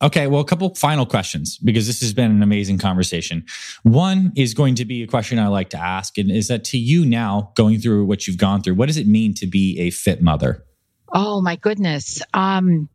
[0.00, 3.44] Okay, well, a couple final questions because this has been an amazing conversation.
[3.82, 6.78] One is going to be a question I like to ask, and is that to
[6.78, 9.90] you now, going through what you've gone through, what does it mean to be a
[9.90, 10.64] fit mother?
[11.12, 12.22] Oh my goodness.
[12.32, 12.88] Um,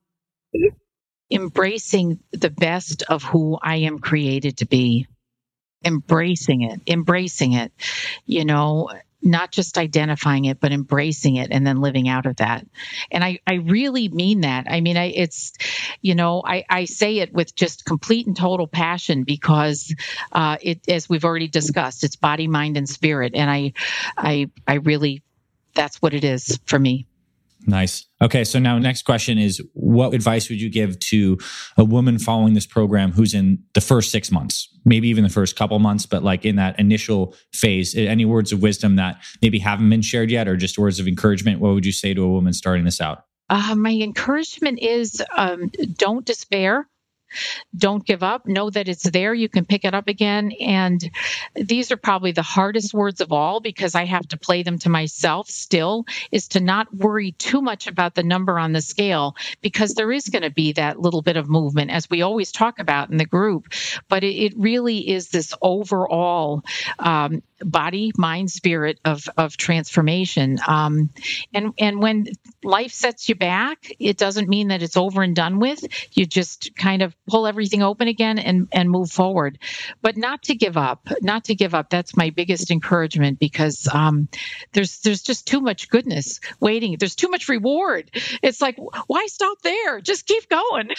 [1.29, 5.07] embracing the best of who I am created to be,
[5.83, 7.73] embracing it, embracing it.
[8.25, 8.89] You know,
[9.23, 12.65] not just identifying it, but embracing it and then living out of that.
[13.09, 14.65] And I, I really mean that.
[14.69, 15.53] I mean, I, it's,
[16.01, 19.95] you know, I, I say it with just complete and total passion because
[20.31, 23.33] uh, it, as we've already discussed, it's body, mind, and spirit.
[23.35, 23.73] And I,
[24.17, 25.23] I, I really,
[25.73, 27.07] that's what it is for me.
[27.65, 28.05] Nice.
[28.21, 28.43] Okay.
[28.43, 31.37] So now next question is what advice would you give to
[31.77, 35.55] a woman following this program who's in the first six months, maybe even the first
[35.55, 39.89] couple months, but like in that initial phase, any words of wisdom that maybe haven't
[39.89, 41.61] been shared yet or just words of encouragement?
[41.61, 43.25] What would you say to a woman starting this out?
[43.49, 46.87] Uh, my encouragement is um, don't despair
[47.75, 48.45] don't give up.
[48.45, 49.33] Know that it's there.
[49.33, 50.51] You can pick it up again.
[50.59, 51.01] And
[51.55, 54.89] these are probably the hardest words of all because I have to play them to
[54.89, 59.93] myself still is to not worry too much about the number on the scale because
[59.93, 63.09] there is going to be that little bit of movement as we always talk about
[63.09, 63.73] in the group.
[64.07, 66.63] But it, it really is this overall
[66.99, 70.57] um, body, mind, spirit of, of transformation.
[70.67, 71.09] Um,
[71.53, 72.27] and, and when
[72.63, 75.83] life sets you back, it doesn't mean that it's over and done with.
[76.11, 79.59] You just kind of pull everything open again and, and move forward.
[80.01, 81.89] But not to give up, not to give up.
[81.89, 84.27] That's my biggest encouragement because um,
[84.73, 86.95] there's there's just too much goodness waiting.
[86.99, 88.11] There's too much reward.
[88.41, 90.01] It's like, why stop there?
[90.01, 90.89] Just keep going.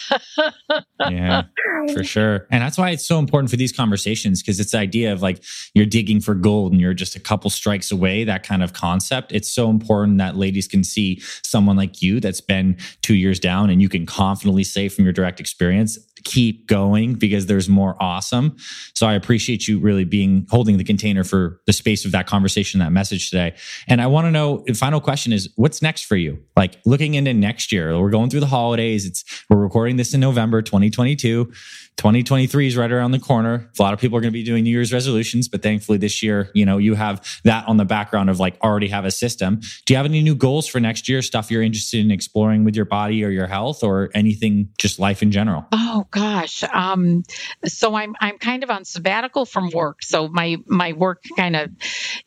[1.00, 1.42] yeah,
[1.92, 2.46] for sure.
[2.50, 5.42] And that's why it's so important for these conversations because it's the idea of like
[5.74, 9.32] you're digging for gold and you're just a couple strikes away, that kind of concept.
[9.32, 13.70] It's so important that ladies can see someone like you that's been two years down
[13.70, 18.57] and you can confidently say from your direct experience, keep going because there's more awesome.
[18.94, 22.80] So I appreciate you really being holding the container for the space of that conversation,
[22.80, 23.55] that message today.
[23.88, 26.42] And I want to know the final question is what's next for you?
[26.57, 29.05] Like looking into next year, we're going through the holidays.
[29.05, 31.53] It's we're recording this in November 2022.
[31.97, 33.70] 2023 is right around the corner.
[33.78, 36.22] A lot of people are going to be doing New Year's resolutions, but thankfully this
[36.22, 39.61] year, you know, you have that on the background of like already have a system.
[39.84, 41.22] Do you have any new goals for next year?
[41.22, 45.22] Stuff you're interested in exploring with your body or your health or anything just life
[45.22, 45.66] in general?
[45.70, 46.64] Oh gosh.
[46.64, 47.22] Um,
[47.64, 50.03] so I'm I'm kind of on sabbatical from work.
[50.03, 51.70] So my my work kind of,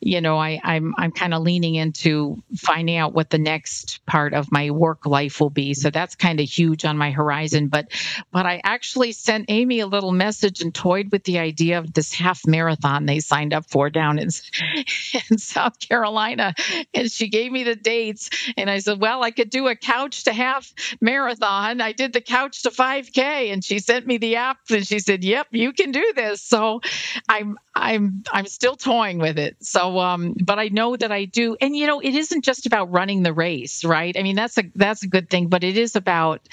[0.00, 4.32] you know, I I'm I'm kind of leaning into finding out what the next part
[4.32, 5.74] of my work life will be.
[5.74, 7.68] So that's kind of huge on my horizon.
[7.68, 7.92] But
[8.32, 12.12] but I actually sent Amy a little message and toyed with the idea of this
[12.12, 14.28] half marathon they signed up for down in,
[15.30, 16.54] in South Carolina.
[16.94, 18.30] And she gave me the dates.
[18.56, 21.80] And I said, Well, I could do a couch to half marathon.
[21.80, 23.52] I did the couch to 5K.
[23.52, 26.42] And she sent me the app and she said, Yep, you can do this.
[26.42, 26.80] So
[27.28, 29.56] I'm I'm I'm still toying with it.
[29.60, 31.56] So um, but I know that I do.
[31.60, 34.16] And you know, it isn't just about running the race, right?
[34.16, 36.48] I mean, that's a that's a good thing, but it is about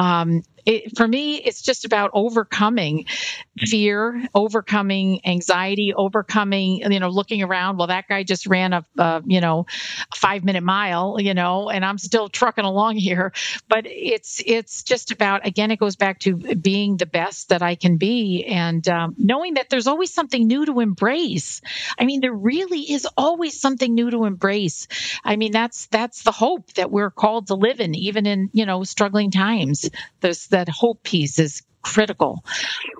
[0.00, 3.06] um, it, for me, it's just about overcoming
[3.58, 7.76] fear, overcoming anxiety, overcoming, you know, looking around.
[7.76, 9.66] Well, that guy just ran a, uh, you know,
[10.12, 13.32] a five minute mile, you know, and I'm still trucking along here.
[13.68, 17.74] But it's it's just about again, it goes back to being the best that I
[17.74, 21.60] can be, and um, knowing that there's always something new to embrace.
[21.98, 24.88] I mean, there really is always something new to embrace.
[25.24, 28.66] I mean, that's that's the hope that we're called to live in, even in you
[28.66, 29.88] know struggling times.
[30.20, 32.44] There's that hope piece is critical.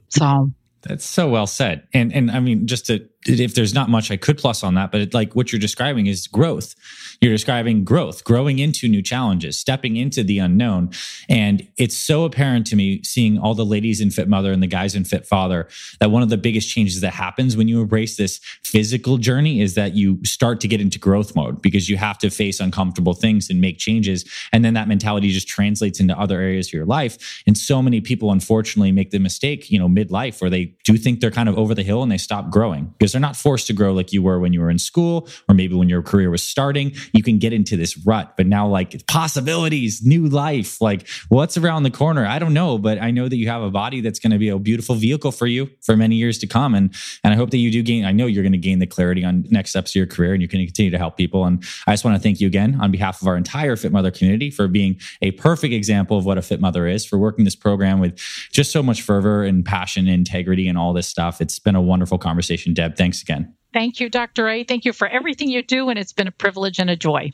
[0.09, 0.51] So
[0.83, 1.87] that's so well said.
[1.93, 4.91] And and I mean, just to if there's not much I could plus on that,
[4.91, 6.75] but it, like what you're describing is growth.
[7.21, 10.91] You're describing growth, growing into new challenges, stepping into the unknown.
[11.29, 14.67] And it's so apparent to me seeing all the ladies in Fit Mother and the
[14.67, 15.69] guys in Fit Father
[16.01, 19.75] that one of the biggest changes that happens when you embrace this physical journey is
[19.75, 23.51] that you start to get into growth mode because you have to face uncomfortable things
[23.51, 24.25] and make changes.
[24.51, 27.43] And then that mentality just translates into other areas of your life.
[27.47, 31.21] And so many people, unfortunately, make the mistake, you know, midlife where they do think
[31.21, 33.93] they're kind of over the hill and they stop growing they're not forced to grow
[33.93, 36.95] like you were when you were in school or maybe when your career was starting
[37.13, 38.37] you can get into this rut.
[38.37, 42.27] But now, like possibilities, new life, like what's around the corner?
[42.27, 44.49] I don't know, but I know that you have a body that's going to be
[44.49, 46.75] a beautiful vehicle for you for many years to come.
[46.75, 46.95] And
[47.25, 48.05] and I hope that you do gain.
[48.05, 50.43] I know you're going to gain the clarity on next steps of your career, and
[50.43, 51.45] you can continue to help people.
[51.45, 54.11] And I just want to thank you again on behalf of our entire Fit Mother
[54.11, 57.57] community for being a perfect example of what a Fit Mother is, for working this
[57.57, 58.17] program with
[58.53, 61.41] just so much fervor and passion, and integrity, and all this stuff.
[61.41, 62.97] It's been a wonderful conversation, Deb.
[63.01, 63.55] Thanks again.
[63.73, 64.47] Thank you, Dr.
[64.47, 64.63] A.
[64.63, 67.33] Thank you for everything you do, and it's been a privilege and a joy.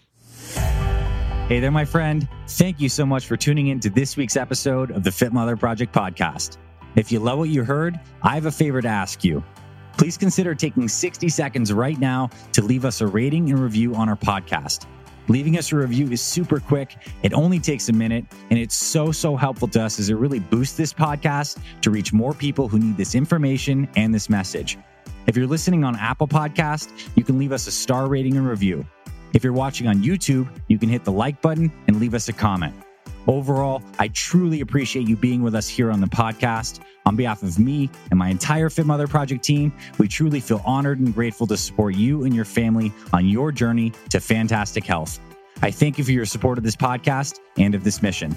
[1.48, 2.28] Hey there, my friend.
[2.46, 5.56] Thank you so much for tuning in to this week's episode of the Fit Mother
[5.56, 6.58] Project podcast.
[6.94, 9.42] If you love what you heard, I have a favor to ask you.
[9.98, 14.08] Please consider taking 60 seconds right now to leave us a rating and review on
[14.08, 14.86] our podcast.
[15.26, 16.96] Leaving us a review is super quick.
[17.24, 20.38] It only takes a minute, and it's so, so helpful to us as it really
[20.38, 24.78] boosts this podcast to reach more people who need this information and this message.
[25.26, 28.86] If you're listening on Apple Podcast, you can leave us a star rating and review.
[29.34, 32.32] If you're watching on YouTube, you can hit the like button and leave us a
[32.32, 32.74] comment.
[33.26, 36.78] Overall, I truly appreciate you being with us here on the podcast.
[37.06, 41.00] On behalf of me and my entire Fit Mother Project team, we truly feel honored
[41.00, 45.18] and grateful to support you and your family on your journey to fantastic health.
[45.60, 48.36] I thank you for your support of this podcast and of this mission.